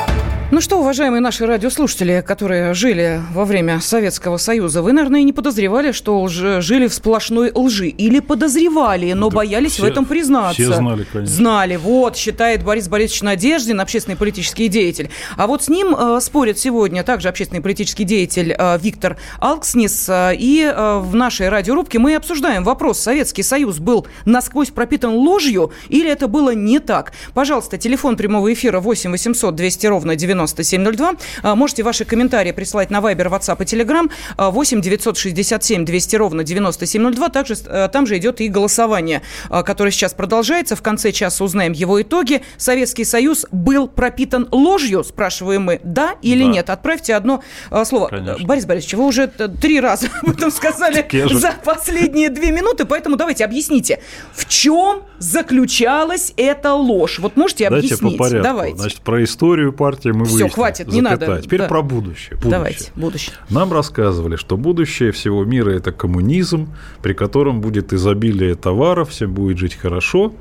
[0.53, 5.33] Ну что, уважаемые наши радиослушатели, которые жили во время Советского Союза, вы, наверное, и не
[5.33, 7.89] подозревали, что лж- жили в сплошной лжи.
[7.89, 10.55] Или подозревали, но Да боялись все- в этом признаться.
[10.63, 11.35] все знали, конечно.
[11.35, 15.11] Знали, вот, считает Борис Борисович Надеждин, общественный политический деятель.
[15.37, 20.09] А вот с ним э, спорит сегодня также общественный политический деятель э, Виктор Алкснис.
[20.09, 25.73] Э, и э, в нашей радиорубке мы обсуждаем вопрос, Советский Союз был насквозь пропитан ложью
[25.89, 27.13] или это было не так?
[27.35, 31.15] Пожалуйста, телефон прямого эфира 8 800 200 ровно 97 9702.
[31.43, 37.29] А, Можете ваши комментарии присылать на Viber, WhatsApp и Telegram 8 967 200 ровно 9702.
[37.31, 40.77] Также э, там же идет и голосование, а, которое сейчас продолжается.
[40.77, 42.43] В конце часа узнаем его итоги.
[42.57, 46.51] Советский Союз был пропитан ложью, спрашиваем мы, да или Да.
[46.51, 46.71] нет?
[46.71, 48.09] Отправьте одно а, слово.
[48.09, 48.47] Конечно.
[48.47, 53.45] Борис Борисович, вы уже три раза об этом сказали за последние две минуты, поэтому давайте
[53.45, 54.01] объясните,
[54.35, 57.19] в чем заключалась эта ложь?
[57.19, 58.01] Вот можете объяснить?
[58.01, 58.43] по порядку.
[58.43, 58.77] Давайте.
[58.77, 60.49] Значит, про историю партии мы Выяснили.
[60.53, 61.29] хватит, не Запятая.
[61.29, 61.43] надо.
[61.43, 61.69] Теперь Да.
[61.69, 62.37] про будущее.
[62.37, 62.51] будущее.
[62.51, 63.35] Давайте, будущее.
[63.51, 66.69] Нам рассказывали, что будущее всего мира– это коммунизм,
[67.03, 70.35] при котором будет изобилие товаров, всем будет жить хорошо,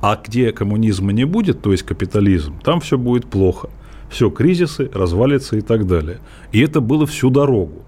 [0.00, 3.68] а где коммунизма не будет, то есть капитализм, там все будет плохо.
[4.10, 6.18] Все, кризисы, развалится и так далее.
[6.52, 7.82] И это было всю дорогу.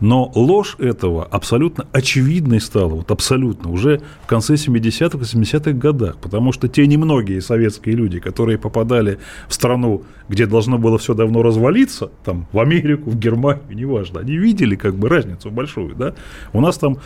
[0.00, 6.52] Но ложь этого абсолютно очевидной стала, вот абсолютно, уже в конце 70-х, 80-х годах, потому
[6.52, 12.10] что те немногие советские люди, которые попадали в страну, где должно было все давно развалиться,
[12.24, 16.14] там, в Америку, в Германию, неважно, они видели как бы разницу большую, да.
[16.52, 16.98] У нас там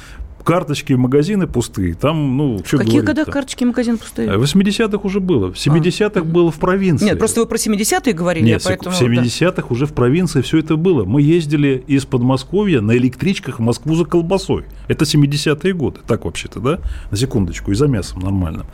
[0.42, 4.36] карточки в магазины пустые, там, ну, что В каких годах карточки магазин пустые?
[4.36, 7.06] В 80-х уже было, в 70-х было в провинции.
[7.06, 8.94] Нет, просто вы про 70-е говорили, Нет, поэтому...
[8.94, 9.04] в да.
[9.06, 11.04] 70-х уже в провинции все это было.
[11.04, 14.64] Мы ездили из Подмосковья на электричках в Москву за колбасой.
[14.88, 16.00] Это 70-е годы.
[16.06, 16.78] Так вообще-то, да?
[17.10, 18.66] На секундочку, и за мясом нормально.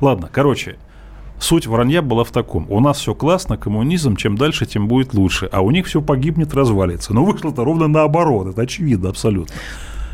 [0.00, 0.76] Ладно, короче,
[1.38, 2.66] суть вранья была в таком.
[2.70, 5.48] У нас все классно, коммунизм, чем дальше, тем будет лучше.
[5.52, 7.14] А у них все погибнет, развалится.
[7.14, 8.48] Но вышло-то ровно наоборот.
[8.48, 9.54] Это очевидно абсолютно.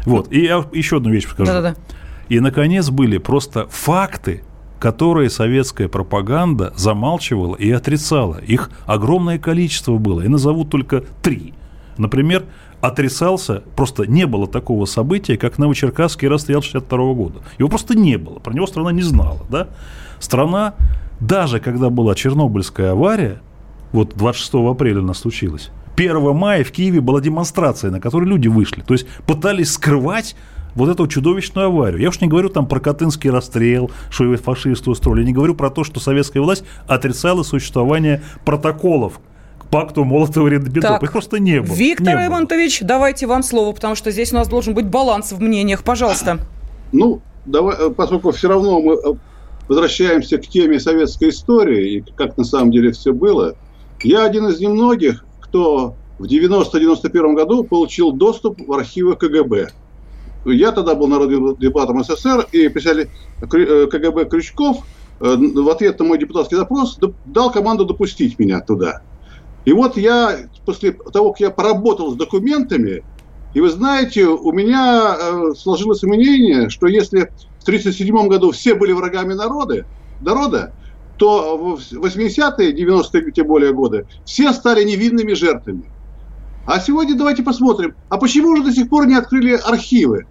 [0.05, 0.33] Вот.
[0.33, 1.45] И я еще одну вещь скажу.
[1.45, 1.77] Да-да-да.
[2.29, 4.43] И, наконец, были просто факты,
[4.81, 8.39] которые советская пропаганда замалчивала и отрицала.
[8.39, 10.23] Их огромное количество было.
[10.23, 11.55] И назову только три.
[11.99, 12.45] Например,
[12.81, 17.41] отрицался, просто не было такого события, как Новочеркасский расстрел 62 года.
[17.59, 19.47] Его просто не было, про него страна не знала.
[19.49, 19.69] Да?
[20.19, 20.75] Страна,
[21.21, 23.41] даже когда была Чернобыльская авария,
[23.93, 25.71] вот 26 апреля она случилась,
[26.09, 28.83] 1 мая в Киеве была демонстрация, на которой люди вышли.
[28.83, 30.37] То есть пытались скрывать
[30.75, 32.01] вот эту чудовищную аварию.
[32.01, 35.21] Я уж не говорю там про Катынский расстрел, что его фашисты устроили.
[35.21, 39.21] Я не говорю про то, что советская власть отрицала существование протоколов
[39.59, 41.05] к пакту Молотова-Риббентропа.
[41.05, 41.75] Их просто не было.
[41.75, 42.27] Виктор Не было.
[42.27, 45.83] Иванович, давайте вам слово, потому что здесь у нас должен быть баланс в мнениях.
[45.85, 46.39] Пожалуйста.
[46.93, 49.15] Ну, давай, э, поскольку все равно мы э,
[49.69, 53.55] возвращаемся к теме советской истории и как на самом деле все было,
[54.03, 59.69] я один из немногих, кто в 90-91 году получил доступ в архивы КГБ.
[60.47, 63.11] Я тогда был народным депутатом СССР, и председатель
[63.51, 64.79] Крю- э, КГБ Крючков
[65.21, 68.95] э, в ответ на мой депутатский запрос дал команду допустить меня туда.
[69.65, 73.05] И вот я, после того, как я поработал с документами,
[73.53, 78.93] и вы знаете, у меня э, сложилось мнение, что если в 1937 году все были
[78.93, 79.85] врагами народа,
[80.19, 80.73] народа
[81.23, 85.85] то в 80-е, 90-е, тем более годы, все стали невинными жертвами.
[86.67, 90.27] А сегодня давайте посмотрим, а почему же до сих пор не открыли архивы?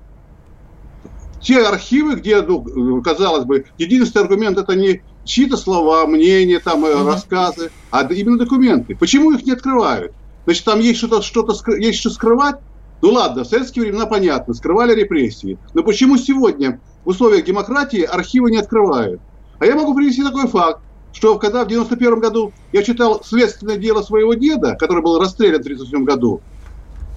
[1.40, 7.06] Те архивы, где, ну, казалось бы, единственный аргумент это не чьи-то слова, мнения, там, э,
[7.06, 8.98] рассказы, а именно документы.
[8.98, 10.12] Почему их не открывают?
[10.44, 12.58] Значит, там есть что-то, что-то есть что скрывать?
[13.02, 15.58] Ну ладно, в советские времена понятно, скрывали репрессии.
[15.74, 19.22] Но почему сегодня в условиях демократии архивы не открывают?
[19.62, 24.02] А я могу привести такой факт, что когда в 91 году я читал следственное дело
[24.02, 26.42] своего деда, который был расстрелян в 1937 году,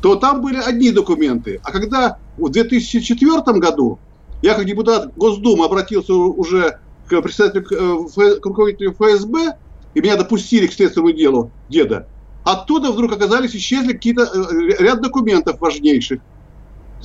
[0.03, 1.59] то там были одни документы.
[1.63, 3.99] А когда в 2004 году
[4.43, 6.77] я как депутат Госдумы обратился уже
[7.07, 9.53] к председателю, э, к руководителю ФСБ,
[9.95, 12.09] и меня допустили к следственному делу деда,
[12.43, 16.21] оттуда вдруг оказались, исчезли какие-то э, ряд документов важнейших.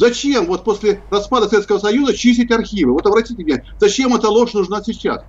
[0.04, 2.94] Зачем вот после распада Советского Союза чистить архивы?
[2.94, 5.24] Вот обратите меня, зачем эта ложь нужна сейчас?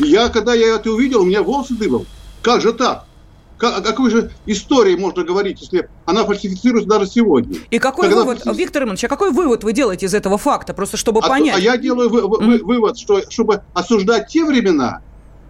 [0.00, 2.06] И я, когда я это увидел, у меня волосы дыбом.
[2.40, 3.06] Как же так?
[3.58, 7.58] Как- о какой же истории можно говорить, если она фальсифицируется даже сегодня?
[7.70, 10.72] И какой Когда вывод, фальсифи- Виктор Иванович, а какой вывод вы делаете из этого факта,
[10.72, 11.56] просто чтобы а, то- понять?
[11.56, 15.00] а я делаю вы- вы- вы- вывод, что чтобы осуждать те времена,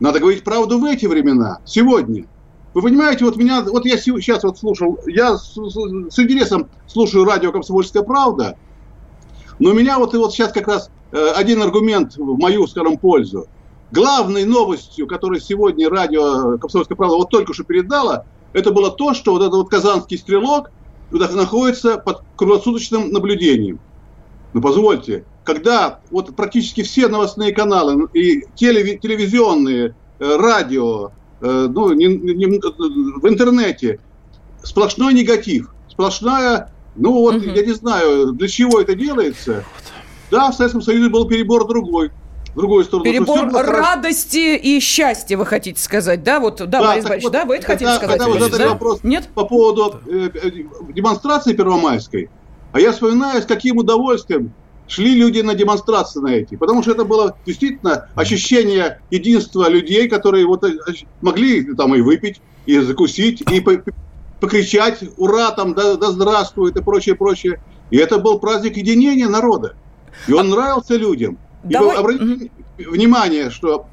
[0.00, 2.24] надо говорить правду в эти времена, сегодня.
[2.74, 7.24] Вы понимаете, вот меня, вот я сейчас вот слушал, я с, с- с интересом слушаю
[7.24, 8.56] радио «Комсомольская правда»,
[9.60, 12.98] но у меня вот и вот сейчас как раз э, один аргумент в мою, скажем,
[12.98, 13.46] пользу.
[13.92, 19.32] Главной новостью, которую сегодня радио «Комсомольская правда» вот только что передала, это было то, что
[19.32, 20.68] вот этот вот казанский стрелок
[21.10, 23.78] находится под круглосуточным наблюдением.
[24.52, 32.06] Ну, позвольте, когда вот практически все новостные каналы и телеви- телевизионные, э, радио, ну, не-
[32.06, 34.00] не- в интернете
[34.62, 39.64] сплошной негатив, сплошная, ну вот, я не знаю, для чего это делается.
[40.30, 42.10] Да, в Советском Союзе был перебор другой.
[42.54, 43.04] в другую сторону.
[43.04, 46.38] Перебор радости и счастья, вы хотите сказать, да?
[46.38, 48.18] Вот, да, да Борис Борисович, вот, да, вы это хотите сказать?
[48.18, 48.68] Когда вы задали да?
[48.70, 49.28] вопрос Нет?
[49.34, 50.50] по поводу э, э,
[50.92, 52.30] демонстрации первомайской,
[52.72, 54.52] а я вспоминаю, с каким удовольствием
[54.86, 56.56] шли люди на демонстрации на эти.
[56.56, 60.76] Потому что это было действительно ощущение единства людей, которые вот э,
[61.20, 63.64] могли там и выпить, и закусить, и
[64.40, 67.60] покричать «Ура!» там «Да, да здравствует!» и прочее, прочее.
[67.90, 69.74] И это был праздник единения народа.
[70.26, 70.56] И он а...
[70.56, 71.38] нравился людям.
[71.62, 71.96] Давай...
[71.96, 73.86] И обратите внимание, что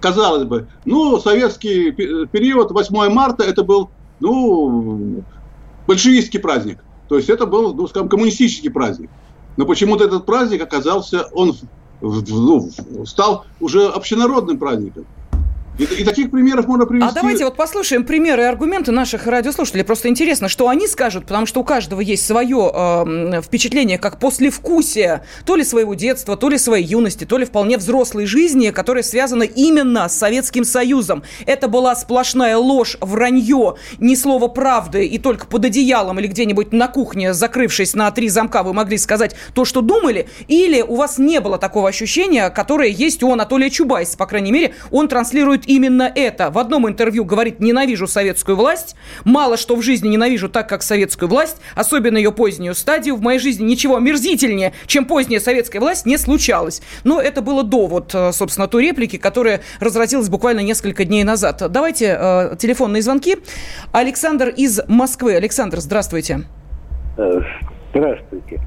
[0.00, 5.24] казалось бы, ну, советский период, 8 марта, это был, ну,
[5.86, 6.78] большевистский праздник.
[7.08, 9.10] То есть это был, ну, скажем, коммунистический праздник.
[9.58, 11.52] Но почему-то этот праздник оказался, он
[12.00, 12.70] ну,
[13.04, 15.06] стал уже общенародным праздником.
[15.78, 17.08] И, и таких примеров можно привести.
[17.08, 19.84] А давайте вот послушаем примеры и аргументы наших радиослушателей.
[19.84, 25.24] Просто интересно, что они скажут, потому что у каждого есть свое э, впечатление, как послевкусие
[25.44, 29.44] то ли своего детства, то ли своей юности, то ли вполне взрослой жизни, которая связана
[29.44, 31.22] именно с Советским Союзом.
[31.46, 36.88] Это была сплошная ложь, вранье, ни слова правды, и только под одеялом или где-нибудь на
[36.88, 41.40] кухне, закрывшись на три замка, вы могли сказать то, что думали, или у вас не
[41.40, 46.50] было такого ощущения, которое есть у Анатолия Чубайса, по крайней мере, он транслирует именно это.
[46.50, 51.28] В одном интервью говорит «ненавижу советскую власть», мало что в жизни ненавижу так, как советскую
[51.28, 53.16] власть, особенно ее позднюю стадию.
[53.16, 56.82] В моей жизни ничего мерзительнее, чем поздняя советская власть, не случалось.
[57.04, 61.62] Но это было до вот, э, собственно, той реплики, которая разразилась буквально несколько дней назад.
[61.70, 63.36] Давайте э, телефонные звонки.
[63.92, 65.34] Александр из Москвы.
[65.34, 66.40] Александр, здравствуйте.
[67.18, 67.40] Э,
[67.92, 68.60] здравствуйте.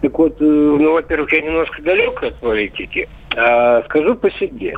[0.00, 3.08] Так вот, э, ну, во-первых, я немножко далек от политики.
[3.36, 4.74] А скажу по себе.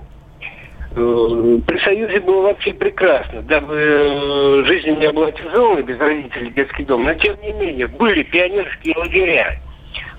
[0.97, 3.43] Э, при Союзе было вообще прекрасно.
[3.43, 7.05] Дабы э, жизнь у меня была тяжелая, без родителей, детский дом.
[7.05, 9.61] Но тем не менее, были пионерские лагеря.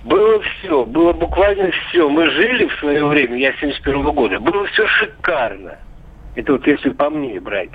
[0.03, 2.07] Было все, было буквально все.
[2.07, 5.77] Мы жили в свое время, я 71 -го года, было все шикарно.
[6.35, 7.69] Это вот если по мне брать.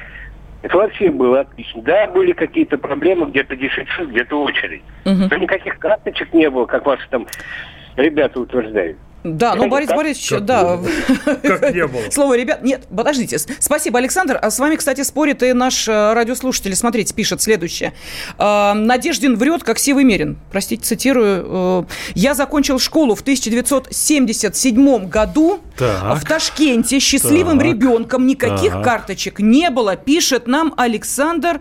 [0.63, 1.83] Это вообще было отлично.
[1.83, 4.83] Да, были какие-то проблемы, где-то дефицит, где-то очередь.
[5.05, 5.29] Угу.
[5.29, 7.27] Но никаких карточек не было, как ваши там
[7.97, 8.97] ребята утверждают.
[9.25, 10.81] Да, ну, Борис Борисович, как да.
[11.43, 12.03] Как не было.
[12.11, 12.63] Слово ребят.
[12.63, 13.39] Нет, подождите.
[13.39, 14.39] Спасибо, Александр.
[14.41, 16.75] А с вами, кстати, спорит и наш э, радиослушатель.
[16.75, 17.93] Смотрите, пишет следующее.
[18.39, 20.39] «А, Надеждин врет, как сивый мерин.
[20.51, 21.47] Простите, цитирую.
[21.47, 26.19] Э, Я закончил школу в 1977 году так.
[26.19, 27.69] в Ташкенте счастливым так.
[27.69, 28.27] ребенком.
[28.27, 28.85] Никаких так.
[28.85, 31.61] карточек не было, пишет нам Александр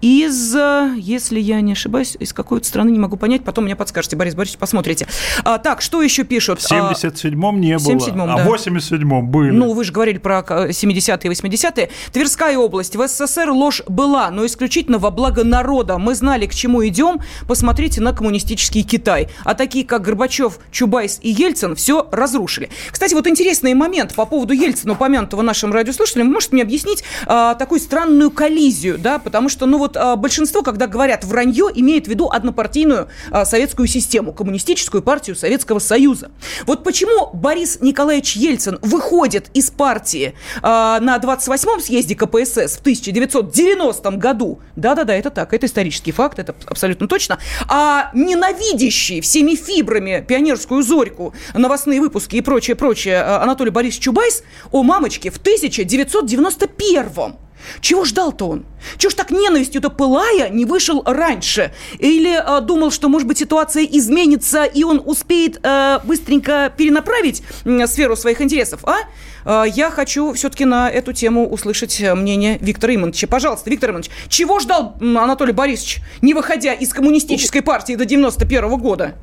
[0.00, 0.54] из,
[0.96, 4.58] если я не ошибаюсь, из какой-то страны, не могу понять, потом мне подскажете, Борис Борисович,
[4.58, 5.06] посмотрите.
[5.44, 6.60] А, так, что еще пишут?
[6.60, 9.50] В 77-м не было, 77 а в 87-м были.
[9.50, 11.90] Ну, вы же говорили про 70-е и 80-е.
[12.12, 12.96] Тверская область.
[12.96, 15.98] В СССР ложь была, но исключительно во благо народа.
[15.98, 17.20] Мы знали, к чему идем.
[17.46, 19.28] Посмотрите на коммунистический Китай.
[19.44, 22.70] А такие, как Горбачев, Чубайс и Ельцин, все разрушили.
[22.90, 26.28] Кстати, вот интересный момент по поводу Ельцина, упомянутого нашим радиослушателям.
[26.28, 30.16] Вы можете мне объяснить а, такую странную коллизию, да, потому что, ну вот, вот а,
[30.16, 36.30] большинство, когда говорят вранье, имеет в виду однопартийную а, советскую систему, коммунистическую партию Советского Союза.
[36.66, 44.10] Вот почему Борис Николаевич Ельцин выходит из партии а, на 28-м съезде КПСС в 1990
[44.12, 50.82] году, да-да-да, это так, это исторический факт, это абсолютно точно, а ненавидящий всеми фибрами пионерскую
[50.82, 57.47] зорьку, новостные выпуски и прочее-прочее Анатолий Борисович Чубайс, о мамочке, в 1991
[57.80, 58.66] чего ждал-то он?
[58.96, 61.72] Чего ж так ненавистью-то пылая не вышел раньше?
[61.98, 67.86] Или э, думал, что, может быть, ситуация изменится, и он успеет э, быстренько перенаправить э,
[67.86, 68.98] сферу своих интересов, а?
[69.44, 73.26] Э, я хочу все-таки на эту тему услышать мнение Виктора Имоновича.
[73.26, 78.76] Пожалуйста, Виктор Имонович, чего ждал Анатолий Борисович, не выходя из коммунистической партии до 91 -го
[78.76, 79.14] года?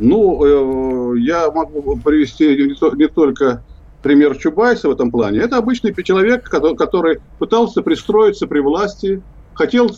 [0.00, 3.62] Ну, э, я могу привести не, не только
[4.02, 5.40] пример Чубайса в этом плане.
[5.40, 9.22] Это обычный человек, который пытался пристроиться при власти,
[9.54, 9.90] хотел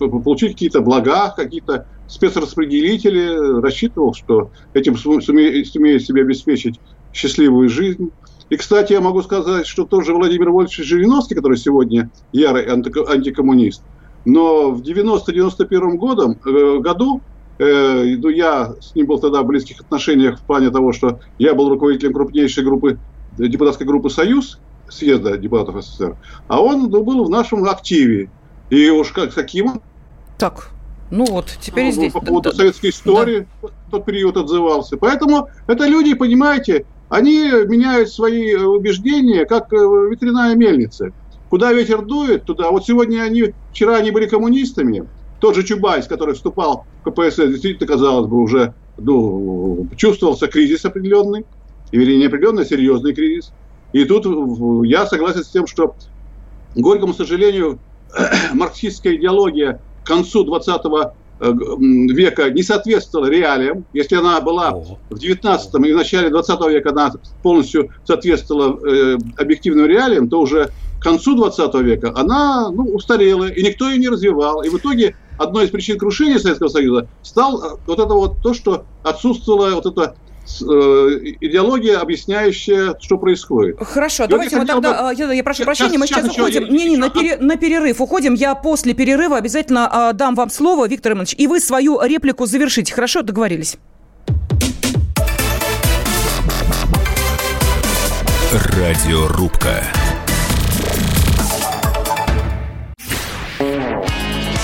[0.00, 6.80] получить какие-то блага, какие-то спецраспределители, рассчитывал, что этим сумеет, себе обеспечить
[7.12, 8.10] счастливую жизнь.
[8.48, 13.82] И, кстати, я могу сказать, что тоже Владимир Вольфович Жириновский, который сегодня ярый антикоммунист,
[14.24, 17.22] но в 90-91 годом, э, году
[17.58, 21.54] э, ну, я с ним был тогда в близких отношениях в плане того, что я
[21.54, 22.98] был руководителем крупнейшей группы
[23.38, 26.16] депутатской группы «Союз», съезда депутатов СССР,
[26.48, 28.30] а он ну, был в нашем активе.
[28.70, 29.80] И уж как, каким
[30.38, 30.70] Так,
[31.10, 32.12] ну вот, теперь ну, здесь.
[32.12, 33.68] По поводу да, советской истории да.
[33.90, 34.96] тот период отзывался.
[34.96, 41.12] Поэтому это люди, понимаете, они меняют свои убеждения, как э, ветряная мельница.
[41.48, 42.70] Куда ветер дует, туда.
[42.70, 45.08] Вот сегодня они, вчера они были коммунистами.
[45.38, 51.44] Тот же Чубайс, который вступал в КПСС, действительно, казалось бы, уже ну, чувствовался кризис определенный.
[51.90, 53.52] Или неопределенный, а серьезный кризис.
[53.92, 54.26] И тут
[54.86, 55.94] я согласен с тем, что,
[56.74, 57.78] к горькому сожалению,
[58.52, 60.82] марксистская идеология к концу 20
[61.38, 63.84] Э, века не соответствовала реалиям.
[63.92, 67.12] Если она была в 19 и в начале 20 века она
[67.42, 73.62] полностью соответствовала э, объективным реалиям, то уже к концу 20 века она ну, устарела, и
[73.62, 74.62] никто ее не развивал.
[74.62, 78.54] И в итоге одной из причин крушения Советского Союза стал э, вот это вот то,
[78.54, 83.78] что отсутствовало вот это Э, идеология, объясняющая, что происходит.
[83.80, 85.14] Хорошо, я давайте мы тогда, бы...
[85.14, 86.74] я, я прошу прощения, сейчас, мы сейчас, сейчас уходим.
[86.74, 88.34] Не, не, на, пере, на перерыв уходим.
[88.34, 92.94] Я после перерыва обязательно а, дам вам слово, Виктор Иванович, и вы свою реплику завершите.
[92.94, 93.76] Хорошо, договорились.
[98.52, 99.82] Радиорубка.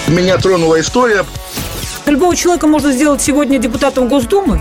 [0.09, 1.25] Меня тронула история.
[2.07, 4.61] Любого человека можно сделать сегодня депутатом Госдумы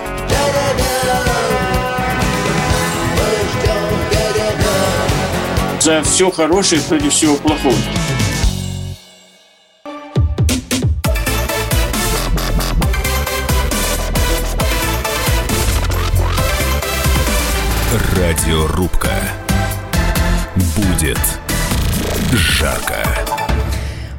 [5.81, 7.73] За все хорошее против всего плохого.
[18.15, 19.11] Радиорубка.
[20.75, 21.19] Будет
[22.31, 23.20] жарко.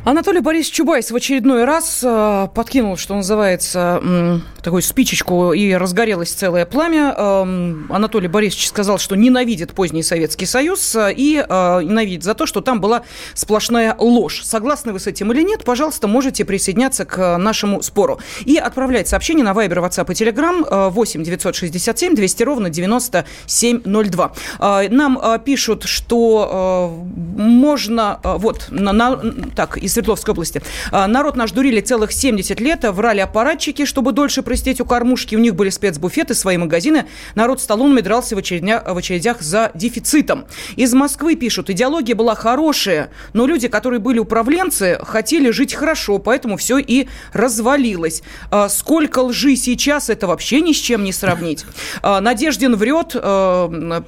[0.04, 6.32] Анатолий Борисович Чубайс в очередной раз э, подкинул, что называется, э, такую спичечку, и разгорелось
[6.32, 7.14] целое пламя.
[7.16, 7.42] Э,
[7.88, 12.60] Анатолий Борисович сказал, что ненавидит поздний Советский Союз э, и э, ненавидит за то, что
[12.62, 14.42] там была сплошная ложь.
[14.42, 18.18] Согласны вы с этим или нет, пожалуйста, можете присоединяться к нашему спору.
[18.44, 24.32] И отправлять сообщение на Вайбер, WhatsApp и Telegram э, 8 967 200 ровно 9702.
[24.58, 27.04] Э, нам пишут, что
[27.36, 28.18] можно...
[28.24, 29.16] Вот, на, на,
[29.54, 30.62] так, из Свердловской области.
[30.90, 35.36] А, народ наш дурили целых 70 лет, врали аппаратчики, чтобы дольше простить у кормушки.
[35.36, 37.06] У них были спецбуфеты, свои магазины.
[37.34, 40.46] Народ столонами дрался в, очередня, в очередях за дефицитом.
[40.76, 46.56] Из Москвы пишут, идеология была хорошая, но люди, которые были управленцы, хотели жить хорошо, поэтому
[46.56, 48.22] все и развалилось.
[48.50, 51.64] А, сколько лжи сейчас, это вообще ни с чем не сравнить.
[52.02, 53.12] А, Надеждин врет,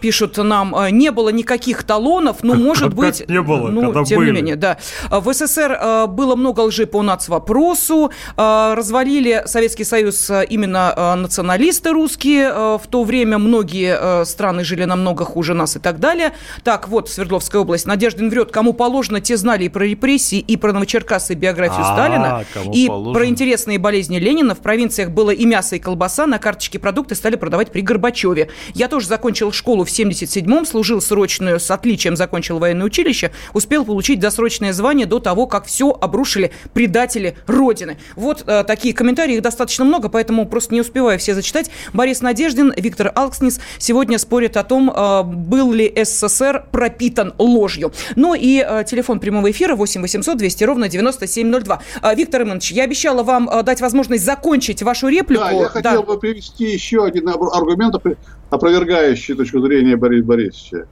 [0.00, 3.28] пишут нам, не было никаких талонов, но может как быть...
[3.28, 4.30] не было, ну, тем были.
[4.30, 4.78] не менее, да.
[5.10, 11.90] В СССР Э, было много лжи по нацвопросу, э, развалили Советский Союз э, именно националисты
[11.90, 16.32] русские, в то время многие страны жили намного хуже нас и так далее.
[16.62, 17.86] Так, вот Свердловская область.
[17.86, 21.92] Надеждин врет, кому положено, те знали и про репрессии, и про Новочеркассы, и биографию А,
[21.92, 24.54] Сталина, и про интересные болезни Ленина.
[24.54, 28.50] В провинциях было и мясо, и колбаса, на карточке продукты стали продавать при Горбачеве.
[28.74, 34.20] Я тоже закончил школу в 77-м, служил срочную, с отличием закончил военное училище, успел получить
[34.20, 37.98] досрочное звание до того, как все обрушили предатели Родины.
[38.16, 41.70] Вот э, такие комментарии, их достаточно много, поэтому просто не успеваю все зачитать.
[41.92, 47.92] Борис Надеждин, Виктор Алкснис сегодня спорят о том, э, был ли СССР пропитан ложью.
[48.16, 51.80] Ну и э, телефон прямого эфира 8 800 200 ровно 9702.
[52.02, 55.42] Э, Виктор Иванович, я обещала вам э, дать возможность закончить вашу реплику.
[55.44, 58.16] Да, я хотел бы привести еще один ар- аргумент, опро-
[58.50, 60.86] опровергающий точку зрения Бориса Борисовича.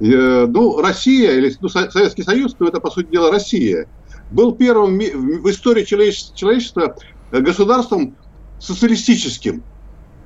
[0.00, 3.86] Э, Ну, Россия, или ну, Со- Советский Союз, ну, это, по сути дела, Россия,
[4.32, 6.96] был первым в истории человечества,
[7.30, 8.16] э, государством
[8.58, 9.62] социалистическим.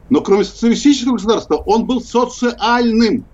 [0.09, 3.25] Но кроме социалистического государства, он был социальным.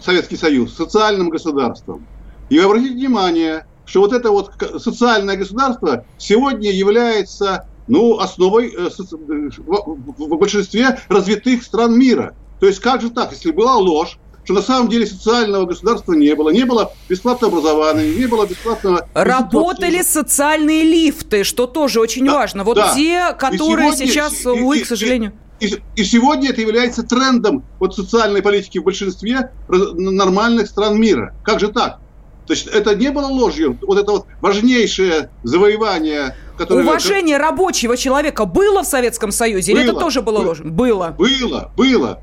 [0.00, 2.06] Советский Союз, социальным государством.
[2.48, 8.90] И обратите внимание, что вот это вот социальное государство сегодня является ну, основой э, э,
[8.96, 12.34] в большинстве развитых стран мира.
[12.60, 14.18] То есть как же так, если была ложь,
[14.50, 19.08] что на самом деле социального государства не было, не было бесплатного образования, не было бесплатного...
[19.14, 22.64] Работали социальные лифты, что тоже очень важно.
[22.64, 22.92] Вот да.
[22.94, 25.32] те, которые сегодня- сейчас, и- увы, и- к сожалению...
[25.60, 31.34] И, и сегодня это является трендом вот социальной политики в большинстве нормальных стран мира.
[31.44, 31.98] Как же так?
[32.46, 33.78] То есть это не было ложью.
[33.82, 36.82] Вот это вот важнейшее завоевание, которое...
[36.82, 39.72] Уважение рабочего человека было в Советском Союзе?
[39.72, 40.00] Или это Было.
[40.00, 40.46] тоже было Было.
[40.48, 40.72] ложью?
[40.72, 41.14] Было.
[41.16, 42.20] Было, было.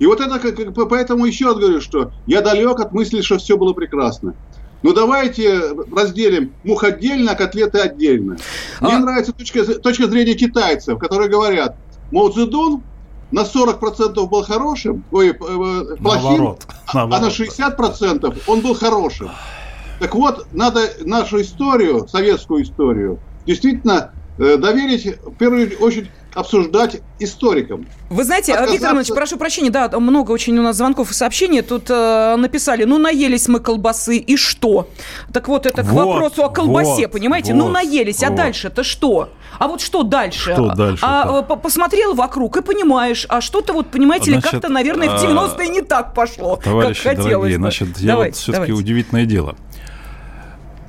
[0.00, 3.56] И вот это, как- поэтому еще раз говорю, что я далек от мысли, что все
[3.56, 4.34] было прекрасно.
[4.82, 5.60] Ну давайте
[5.94, 8.38] разделим мух отдельно, а котлеты отдельно.
[8.80, 11.76] Мне А- нравится точка, точка зрения китайцев, которые говорят,
[12.10, 12.82] Мао Цзэдун
[13.30, 19.30] на 40% был хорошим, ой, э, плохим, Наоборот, а на 60% он был хорошим.
[20.00, 27.86] Так вот, надо нашу историю, советскую историю, действительно э, доверить, в первую очередь, обсуждать историкам.
[28.08, 28.72] Вы знаете, Отказаться...
[28.72, 31.62] Виктор Иванович, прошу прощения, да, много очень у нас звонков и сообщений.
[31.62, 34.88] Тут э, написали, ну, наелись мы колбасы, и что?
[35.32, 37.52] Так вот, это вот, к вопросу о колбасе, вот, понимаете?
[37.52, 38.28] Ну, вот, ну, наелись, вот.
[38.28, 39.30] а дальше-то что?
[39.58, 40.52] А вот что дальше?
[40.52, 41.04] Что дальше?
[41.04, 45.68] А, а, посмотрел вокруг и понимаешь, а что-то вот, понимаете ли, как-то, наверное, в 90-е
[45.68, 47.62] не так пошло, товарищи как хотелось дорогие, бы.
[47.62, 49.56] значит, я давайте, вот все-таки удивительное дело.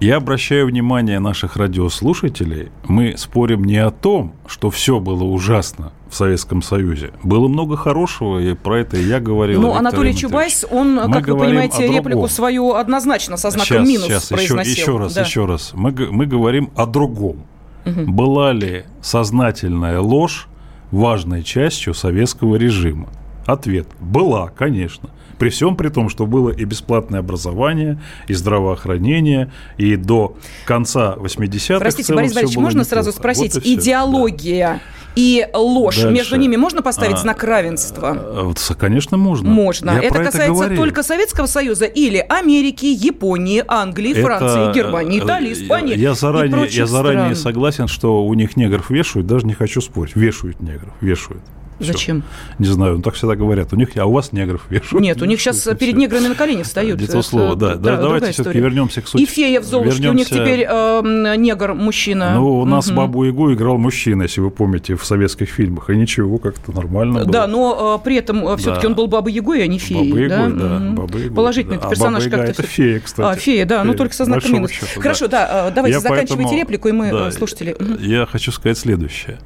[0.02, 6.16] Я обращаю внимание наших радиослушателей, мы спорим не о том, что все было ужасно в
[6.16, 7.12] Советском Союзе.
[7.22, 9.62] Было много хорошего, и про это я говорил.
[9.62, 14.08] Ну, Анатолий Чубайс, он, мы как вы понимаете, реплику свою однозначно со знаком сейчас, минус
[14.08, 14.72] сейчас, произносил.
[14.72, 15.22] Еще, еще раз, да.
[15.22, 15.72] еще раз.
[15.76, 17.45] Мы, мы говорим о другом.
[17.86, 18.12] Угу.
[18.12, 20.47] Была ли сознательная ложь
[20.89, 23.08] важной частью советского режима?
[23.45, 25.12] Ответ– была, конечно.
[25.42, 31.80] При всем при том, что было и бесплатное образование, и здравоохранение, и до конца 80-х
[31.80, 32.89] Простите, Борис Борисович, можно неплохо.
[32.89, 34.80] сразу спросить, вот идеология да.
[35.16, 36.14] и ложь, Дальше.
[36.14, 38.12] между ними можно поставить а, знак равенства?
[38.16, 39.50] А, конечно, можно.
[39.50, 40.00] Можно.
[40.00, 45.54] Я это касается это только Советского Союза или Америки, Японии, Англии, это, Франции, Германии, Италии,
[45.54, 50.16] Испании Я заранее, я заранее согласен, что у них негров вешают, даже не хочу спорить.
[50.16, 51.42] Вешают негров, вешают.
[51.82, 51.94] Все.
[51.94, 52.24] Зачем?
[52.60, 53.74] Не знаю, ну так всегда говорят.
[53.74, 55.02] У них, а у вас негров вешают.
[55.02, 57.00] Нет, у них сейчас перед неграми на колени встают.
[57.00, 57.76] Не то слово, да.
[57.76, 59.22] да давайте все-таки вернемся к сути.
[59.22, 60.10] И фея в Золушке, вернемся...
[60.10, 62.36] у них теперь э, негр, мужчина.
[62.36, 62.98] Ну, у нас угу.
[62.98, 65.90] Бабу Ягу играл мужчина, если вы помните, в советских фильмах.
[65.90, 67.32] И ничего, как-то нормально было.
[67.32, 68.90] Да, но э, при этом э, все-таки да.
[68.90, 70.30] он был Бабой Ягой, а не феей.
[70.30, 70.50] Баба да?
[70.50, 70.80] да.
[70.80, 71.90] Баба Ягой, Положительный да.
[71.90, 72.52] персонаж а как-то.
[72.52, 73.38] это фея, кстати.
[73.38, 73.92] А, фея, да, ну, фея.
[73.92, 74.72] ну только со знаком минус.
[74.98, 77.76] Хорошо, да, э, давайте заканчивайте реплику, и мы, слушатели.
[78.00, 79.40] Я хочу сказать следующее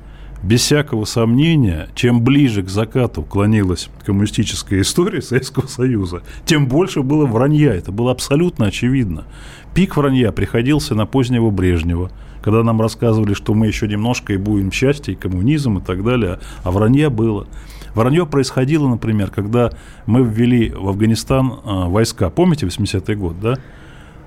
[0.46, 7.26] без всякого сомнения, чем ближе к закату клонилась коммунистическая история Советского Союза, тем больше было
[7.26, 7.74] вранья.
[7.74, 9.26] Это было абсолютно очевидно.
[9.74, 12.12] Пик вранья приходился на позднего Брежнева,
[12.44, 16.40] когда нам рассказывали, что мы еще немножко и будем счастье, и коммунизм, и так далее,
[16.64, 17.48] а вранья было.
[17.96, 19.72] Вранье происходило, например, когда
[20.06, 22.30] мы ввели в Афганистан а, войска.
[22.30, 23.56] Помните 80-й год, да?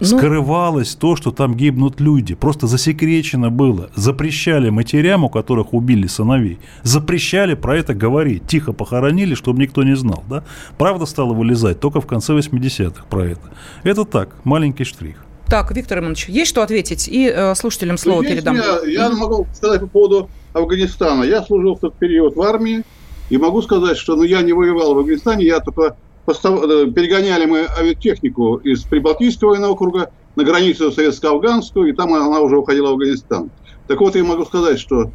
[0.00, 0.06] Ну...
[0.06, 2.34] Скрывалось то, что там гибнут люди.
[2.34, 3.90] Просто засекречено было.
[3.94, 8.46] Запрещали матерям, у которых убили сыновей, запрещали про это говорить.
[8.46, 10.22] Тихо похоронили, чтобы никто не знал.
[10.28, 10.44] Да?
[10.76, 13.50] Правда стала вылезать только в конце 80-х про это.
[13.82, 15.24] Это так, маленький штрих.
[15.48, 17.08] Так, Виктор Иванович, есть что ответить?
[17.08, 18.56] И э, слушателям слово ну, передам.
[18.56, 21.24] Я, я могу сказать по поводу Афганистана.
[21.24, 22.84] Я служил в тот период в армии,
[23.30, 25.96] и могу сказать, что ну, я не воевал в Афганистане, я только
[26.34, 32.88] перегоняли мы авиатехнику из Прибалтийского военного округа на границу советско-афганскую, и там она уже уходила
[32.88, 33.50] в Афганистан.
[33.86, 35.10] Так вот, я могу сказать, что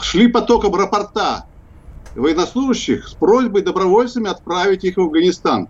[0.00, 1.46] шли потоком рапорта
[2.16, 5.68] военнослужащих с просьбой добровольцами отправить их в Афганистан.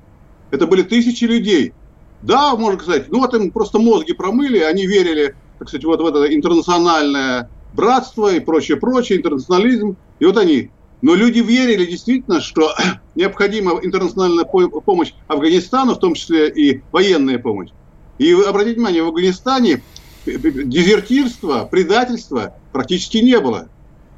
[0.50, 1.74] Это были тысячи людей.
[2.22, 6.06] Да, можно сказать, ну вот им просто мозги промыли, они верили, так сказать, вот в
[6.06, 9.96] это интернациональное братство и прочее, прочее, интернационализм.
[10.18, 10.70] И вот они
[11.00, 12.74] но люди верили действительно, что
[13.14, 17.70] необходима интернациональная помощь Афганистану, в том числе и военная помощь.
[18.18, 19.82] И обратите внимание, в Афганистане
[20.26, 23.68] дезертирства, предательства практически не было.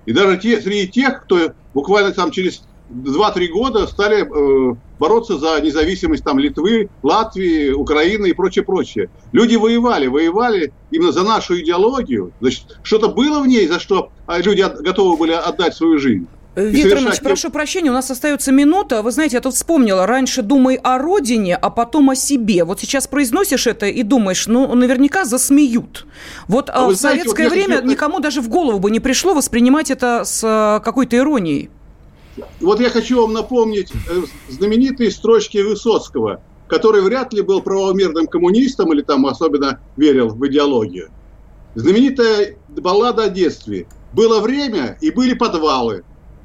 [0.06, 5.60] И даже те, среди тех, кто буквально там через 2-3 года стали э, бороться за
[5.60, 9.10] независимость там Литвы, Латвии, Украины и прочее, прочее.
[9.32, 12.32] Люди воевали, воевали именно за нашу идеологию.
[12.40, 16.26] Значит, что-то было в ней, за что а, люди готовы были отдать свою жизнь.
[16.56, 19.02] Виктор Иванович, прошу прощения, у нас остается минута.
[19.02, 22.64] Вы знаете, я тут вспомнила, раньше думай о родине, а потом о себе.
[22.64, 26.06] Вот сейчас произносишь это и думаешь, ну, наверняка засмеют.
[26.48, 27.88] Вот а в знаете, советское вот время хочу...
[27.88, 31.70] никому даже в голову бы не пришло воспринимать это с э, какой-то иронией.
[32.60, 38.92] Вот я хочу вам напомнить э, знаменитые строчки Высоцкого, который вряд ли был правомерным коммунистом
[38.92, 41.10] или там особенно верил в идеологию.
[41.76, 43.86] Знаменитая баллада о детстве.
[44.12, 46.02] Было время и были подвалы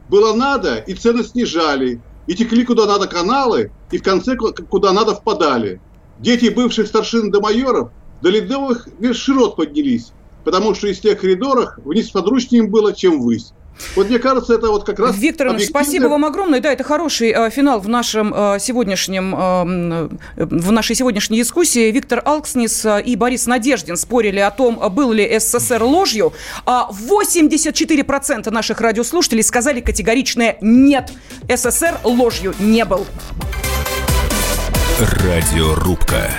[0.08, 5.16] было надо, и цены снижали, и текли куда надо каналы, и в конце куда надо
[5.16, 5.82] впадали.
[6.18, 7.92] Дети бывших старшин до майоров
[8.22, 13.54] до ледовых широт поднялись, потому что из тех коридоров вниз подручнее им было, чем высь.
[13.96, 15.16] Вот мне кажется, это вот как раз...
[15.16, 15.84] Виктор Иванович, объективно...
[15.84, 16.60] спасибо вам огромное.
[16.60, 21.92] Да, это хороший э, финал в нашем э, сегодняшнем, э, в нашей сегодняшней дискуссии.
[21.92, 26.34] Виктор Алкснис э, и Борис Надеждин спорили о том, был ли СССР ложью.
[26.66, 31.12] А 84% наших радиослушателей сказали категоричное «нет».
[31.54, 33.06] СССР ложью не был.
[35.00, 36.32] Радиорубка.